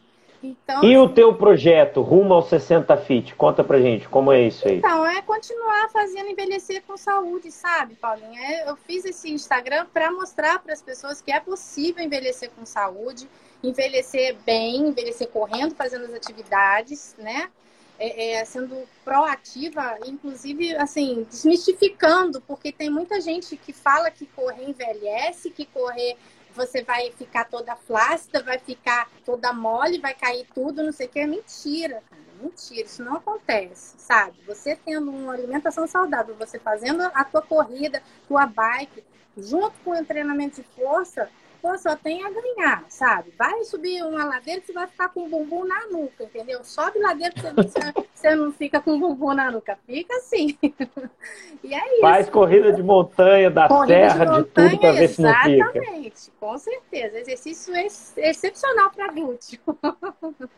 Então, 0.43 0.83
e 0.83 0.97
o 0.97 1.09
teu 1.09 1.33
projeto 1.33 2.01
rumo 2.01 2.33
aos 2.33 2.47
60 2.49 2.95
fit? 2.97 3.35
Conta 3.35 3.63
pra 3.63 3.79
gente, 3.79 4.07
como 4.07 4.31
é 4.31 4.41
isso 4.41 4.67
aí? 4.67 4.77
Então, 4.77 5.05
é 5.05 5.21
continuar 5.21 5.89
fazendo 5.89 6.29
envelhecer 6.29 6.83
com 6.85 6.95
saúde, 6.97 7.51
sabe, 7.51 7.95
Paulinha? 7.95 8.39
É, 8.39 8.69
eu 8.69 8.75
fiz 8.75 9.05
esse 9.05 9.31
Instagram 9.31 9.85
para 9.93 10.11
mostrar 10.11 10.59
para 10.59 10.73
as 10.73 10.81
pessoas 10.81 11.21
que 11.21 11.31
é 11.31 11.39
possível 11.39 12.03
envelhecer 12.03 12.51
com 12.55 12.65
saúde, 12.65 13.27
envelhecer 13.63 14.35
bem, 14.45 14.87
envelhecer 14.87 15.27
correndo, 15.29 15.75
fazendo 15.75 16.05
as 16.05 16.13
atividades, 16.13 17.15
né? 17.17 17.49
É, 17.97 18.33
é, 18.33 18.45
sendo 18.45 18.75
proativa, 19.05 19.97
inclusive, 20.05 20.75
assim, 20.75 21.25
desmistificando, 21.29 22.41
porque 22.41 22.69
tem 22.71 22.89
muita 22.89 23.21
gente 23.21 23.55
que 23.55 23.71
fala 23.71 24.11
que 24.11 24.25
correr 24.25 24.69
envelhece, 24.69 25.49
que 25.49 25.65
correr 25.65 26.17
você 26.55 26.83
vai 26.83 27.11
ficar 27.11 27.45
toda 27.45 27.75
flácida, 27.75 28.41
vai 28.41 28.57
ficar 28.57 29.09
toda 29.25 29.53
mole, 29.53 29.99
vai 29.99 30.13
cair 30.13 30.47
tudo, 30.53 30.83
não 30.83 30.91
sei 30.91 31.07
o 31.07 31.09
que. 31.09 31.19
É 31.19 31.27
mentira, 31.27 32.01
cara. 32.09 32.25
Mentira, 32.41 32.85
isso 32.85 33.03
não 33.03 33.15
acontece, 33.15 33.95
sabe? 33.97 34.37
Você 34.45 34.75
tendo 34.75 35.09
uma 35.09 35.33
alimentação 35.33 35.87
saudável, 35.87 36.35
você 36.35 36.59
fazendo 36.59 37.01
a 37.01 37.23
tua 37.23 37.41
corrida, 37.41 38.03
tua 38.27 38.45
bike, 38.45 39.03
junto 39.37 39.73
com 39.83 39.91
o 39.91 40.05
treinamento 40.05 40.61
de 40.61 40.67
força, 40.75 41.29
pô, 41.65 41.75
só 41.79 41.95
tem 41.95 42.23
a 42.23 42.29
ganhar, 42.29 42.85
sabe? 42.87 43.33
Vai 43.35 43.63
subir 43.63 44.03
uma 44.03 44.23
ladeira 44.23 44.61
que 44.61 44.67
você 44.67 44.73
vai 44.73 44.85
ficar 44.85 45.09
com 45.09 45.21
o 45.21 45.27
bumbum 45.27 45.65
na 45.65 45.87
nuca, 45.87 46.23
entendeu? 46.23 46.63
Sobe 46.63 46.99
ladeira 46.99 47.33
que 47.33 47.41
você, 47.41 47.79
você 48.13 48.35
não 48.35 48.51
fica 48.51 48.79
com 48.79 48.91
o 48.91 48.99
bumbum 48.99 49.33
na 49.33 49.49
nuca. 49.49 49.75
Fica 49.87 50.15
assim. 50.17 50.55
e 51.63 51.73
é 51.73 51.93
isso. 51.93 52.01
Faz 52.01 52.29
corrida 52.29 52.71
de 52.71 52.83
montanha, 52.83 53.49
da 53.49 53.67
corrida 53.67 53.87
serra, 53.95 54.25
de, 54.25 54.31
montanha, 54.31 54.69
de 54.69 54.75
tudo 54.75 54.79
para 54.79 54.91
ver 54.91 55.07
se 55.07 55.21
não 55.23 55.33
fica. 55.33 55.49
Exatamente, 55.49 56.31
com 56.39 56.57
certeza. 56.59 57.17
Exercício 57.17 57.75
ex 57.75 58.13
excepcional 58.17 58.91
para 58.91 59.11
glúteo. 59.11 59.59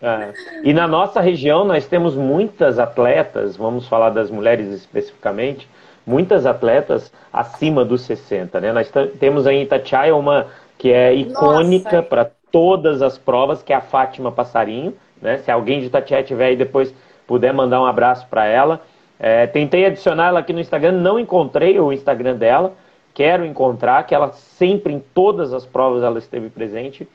É. 0.01 0.33
E 0.63 0.73
na 0.73 0.87
nossa 0.87 1.19
região 1.19 1.65
nós 1.65 1.87
temos 1.87 2.15
muitas 2.15 2.77
atletas, 2.77 3.55
vamos 3.55 3.87
falar 3.87 4.11
das 4.11 4.29
mulheres 4.29 4.67
especificamente, 4.69 5.67
muitas 6.05 6.45
atletas 6.45 7.11
acima 7.31 7.83
dos 7.83 8.01
60, 8.01 8.61
né? 8.61 8.71
Nós 8.71 8.91
temos 9.19 9.45
aí 9.45 9.57
em 9.57 9.63
Itatiaia 9.63 10.15
uma 10.15 10.47
que 10.77 10.91
é 10.91 11.13
icônica 11.13 12.03
para 12.03 12.29
todas 12.51 13.01
as 13.01 13.17
provas, 13.17 13.61
que 13.63 13.73
é 13.73 13.75
a 13.75 13.81
Fátima 13.81 14.31
Passarinho. 14.31 14.93
Né? 15.21 15.39
Se 15.39 15.51
alguém 15.51 15.79
de 15.79 15.87
Itatiaia 15.87 16.23
tiver 16.23 16.47
aí 16.47 16.55
depois 16.55 16.93
puder 17.25 17.53
mandar 17.53 17.81
um 17.81 17.85
abraço 17.85 18.25
para 18.27 18.45
ela. 18.45 18.81
É, 19.19 19.47
tentei 19.47 19.85
adicionar 19.85 20.27
ela 20.27 20.39
aqui 20.39 20.53
no 20.53 20.59
Instagram, 20.59 20.93
não 20.93 21.19
encontrei 21.19 21.79
o 21.79 21.91
Instagram 21.91 22.35
dela. 22.35 22.73
Quero 23.13 23.43
encontrar, 23.45 24.05
que 24.05 24.13
ela 24.13 24.31
sempre, 24.31 24.93
em 24.93 24.99
todas 24.99 25.51
as 25.51 25.65
provas, 25.65 26.03
ela 26.03 26.19
esteve 26.19 26.49
presente. 26.49 27.07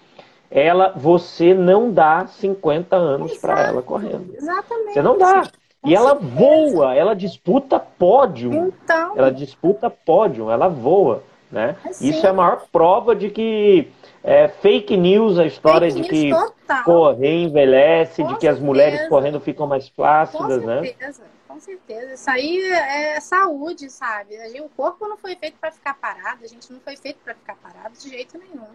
Ela, 0.51 0.93
você 0.97 1.55
não 1.55 1.93
dá 1.93 2.27
50 2.27 2.97
anos 2.97 3.39
para 3.39 3.69
ela 3.69 3.83
correndo. 3.83 4.35
Exatamente. 4.35 4.95
Você 4.95 5.01
não 5.01 5.17
dá. 5.17 5.45
e 5.87 5.95
ela 5.95 6.15
voa, 6.15 6.95
ela 6.95 7.15
disputa 7.15 7.79
pódio. 7.79 8.53
Então... 8.53 9.13
Ela 9.17 9.31
disputa 9.31 9.89
pódio, 9.89 10.51
ela 10.51 10.69
voa. 10.69 11.23
Né? 11.53 11.77
Assim. 11.85 12.09
Isso 12.09 12.27
é 12.27 12.31
a 12.31 12.33
maior 12.33 12.67
prova 12.73 13.15
de 13.15 13.29
que 13.29 13.93
é 14.25 14.49
fake 14.49 14.97
news 14.97 15.39
a 15.39 15.45
história 15.45 15.91
de 15.91 16.03
que 16.03 16.31
total. 16.31 16.85
correr 16.85 17.43
envelhece, 17.43 18.23
Com 18.23 18.29
de 18.29 18.35
que 18.37 18.41
certeza. 18.41 18.59
as 18.59 18.59
mulheres 18.59 19.09
correndo 19.09 19.39
ficam 19.39 19.67
mais 19.67 19.87
flácidas, 19.87 20.65
né? 20.65 20.79
Com 20.79 20.85
certeza, 20.85 21.23
né? 21.23 21.29
com 21.47 21.61
certeza. 21.61 22.15
Isso 22.15 22.31
aí 22.31 22.73
é 22.73 23.21
saúde, 23.21 23.91
sabe? 23.91 24.35
O 24.63 24.69
corpo 24.71 25.07
não 25.07 25.19
foi 25.19 25.37
feito 25.37 25.59
para 25.61 25.71
ficar 25.71 25.93
parado, 25.93 26.43
a 26.43 26.49
gente 26.49 26.73
não 26.73 26.81
foi 26.81 26.97
feito 26.97 27.19
para 27.23 27.35
ficar 27.35 27.57
parado 27.57 27.99
de 27.99 28.09
jeito 28.09 28.39
nenhum. 28.39 28.69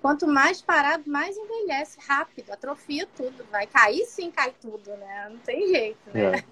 Quanto 0.00 0.26
mais 0.26 0.62
parado, 0.62 1.02
mais 1.06 1.36
envelhece 1.36 1.98
rápido, 2.06 2.50
atrofia 2.50 3.06
tudo. 3.14 3.44
Vai 3.50 3.66
cair 3.66 4.06
sim, 4.06 4.30
cai 4.30 4.54
tudo, 4.62 4.90
né? 4.92 5.26
Não 5.28 5.38
tem 5.38 5.68
jeito, 5.68 5.98
né? 6.14 6.42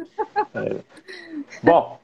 É. 0.54 0.58
É. 0.58 0.76
Bom, 1.62 1.98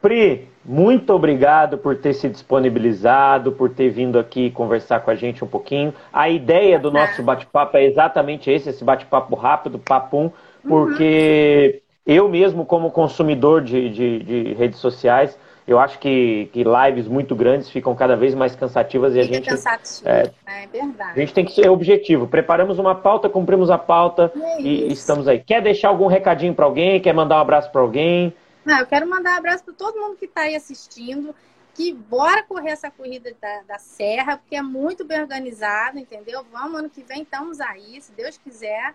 Pri, 0.00 0.48
muito 0.64 1.12
obrigado 1.12 1.78
por 1.78 1.96
ter 1.96 2.12
se 2.12 2.28
disponibilizado, 2.28 3.52
por 3.52 3.70
ter 3.70 3.88
vindo 3.88 4.18
aqui 4.18 4.50
conversar 4.50 5.00
com 5.00 5.10
a 5.10 5.14
gente 5.14 5.44
um 5.44 5.46
pouquinho. 5.46 5.94
A 6.12 6.28
ideia 6.28 6.78
do 6.78 6.90
nosso 6.90 7.22
bate-papo 7.22 7.76
é 7.76 7.84
exatamente 7.84 8.50
esse, 8.50 8.70
esse 8.70 8.84
bate-papo 8.84 9.36
rápido, 9.36 9.78
papum, 9.78 10.30
porque 10.68 11.80
uhum. 12.06 12.14
eu 12.14 12.28
mesmo, 12.28 12.66
como 12.66 12.90
consumidor 12.90 13.62
de, 13.62 13.88
de, 13.88 14.18
de, 14.18 14.54
redes 14.54 14.80
sociais, 14.80 15.38
eu 15.66 15.78
acho 15.78 15.98
que, 15.98 16.48
que 16.52 16.64
lives 16.64 17.08
muito 17.08 17.34
grandes 17.34 17.70
ficam 17.70 17.94
cada 17.94 18.16
vez 18.16 18.34
mais 18.34 18.54
cansativas 18.54 19.14
e 19.14 19.22
Fica 19.22 19.32
a 19.32 19.36
gente. 19.36 19.48
Cansativo, 19.48 20.08
é, 20.08 20.30
é 20.46 20.66
verdade. 20.66 21.12
A 21.14 21.18
gente 21.18 21.32
tem 21.32 21.44
que 21.44 21.52
ser 21.52 21.68
objetivo. 21.68 22.26
Preparamos 22.26 22.78
uma 22.78 22.94
pauta, 22.94 23.28
cumprimos 23.28 23.70
a 23.70 23.78
pauta 23.78 24.32
é 24.36 24.60
e 24.60 24.92
estamos 24.92 25.26
aí. 25.26 25.40
Quer 25.40 25.62
deixar 25.62 25.88
algum 25.88 26.06
recadinho 26.06 26.54
para 26.54 26.64
alguém? 26.64 27.00
Quer 27.00 27.14
mandar 27.14 27.36
um 27.36 27.40
abraço 27.40 27.70
para 27.70 27.80
alguém? 27.80 28.32
Não, 28.66 28.80
eu 28.80 28.86
quero 28.86 29.08
mandar 29.08 29.34
um 29.34 29.38
abraço 29.38 29.62
para 29.62 29.74
todo 29.74 30.00
mundo 30.00 30.16
que 30.16 30.24
está 30.24 30.42
aí 30.42 30.56
assistindo. 30.56 31.32
Que 31.72 31.92
bora 31.92 32.42
correr 32.42 32.70
essa 32.70 32.90
corrida 32.90 33.32
da, 33.40 33.62
da 33.62 33.78
Serra, 33.78 34.38
porque 34.38 34.56
é 34.56 34.62
muito 34.62 35.04
bem 35.04 35.20
organizado, 35.20 36.00
entendeu? 36.00 36.44
Vamos, 36.50 36.80
ano 36.80 36.90
que 36.90 37.02
vem 37.02 37.22
estamos 37.22 37.60
aí, 37.60 38.00
se 38.00 38.10
Deus 38.12 38.36
quiser. 38.38 38.92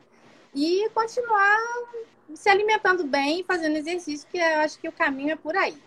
E 0.54 0.90
continuar 0.94 1.58
se 2.34 2.50
alimentando 2.50 3.06
bem, 3.06 3.46
fazendo 3.48 3.78
exercício, 3.78 4.28
que 4.30 4.38
eu 4.38 4.60
acho 4.60 4.78
que 4.78 4.90
o 4.90 4.92
caminho 4.92 5.32
é 5.32 5.36
por 5.38 5.56
aí. 5.56 5.78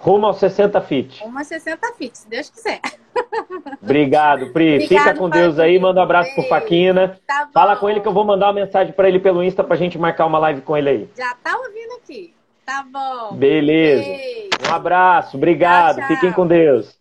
Rumo 0.00 0.26
aos 0.26 0.38
60 0.38 0.80
fit. 0.80 1.22
Rumo 1.22 1.38
aos 1.38 1.46
60 1.46 1.92
fit, 1.94 2.18
se 2.18 2.28
Deus 2.28 2.50
quiser. 2.50 2.80
Obrigado, 3.80 4.52
Pri. 4.52 4.74
Obrigado, 4.76 4.88
Fica 4.88 5.14
com 5.14 5.28
Deus 5.28 5.58
aí, 5.58 5.78
manda 5.78 6.00
um 6.00 6.02
abraço 6.02 6.34
pro 6.34 6.48
Faquina. 6.48 7.20
Tá 7.26 7.48
Fala 7.52 7.76
com 7.76 7.88
ele 7.88 8.00
que 8.00 8.08
eu 8.08 8.12
vou 8.12 8.24
mandar 8.24 8.46
uma 8.46 8.54
mensagem 8.54 8.92
para 8.92 9.08
ele 9.08 9.20
pelo 9.20 9.42
Insta 9.42 9.62
pra 9.62 9.76
gente 9.76 9.98
marcar 9.98 10.26
uma 10.26 10.38
live 10.38 10.62
com 10.62 10.76
ele 10.76 10.88
aí. 10.88 11.10
Já 11.16 11.34
tá 11.34 11.56
ouvindo 11.56 11.92
aqui. 11.96 12.37
Tá 12.68 12.84
bom. 12.86 13.34
Beleza. 13.34 14.04
Beijo. 14.04 14.48
Um 14.68 14.74
abraço, 14.74 15.38
obrigado. 15.38 15.96
Tchau, 15.96 16.06
tchau. 16.06 16.16
Fiquem 16.16 16.32
com 16.34 16.46
Deus. 16.46 16.92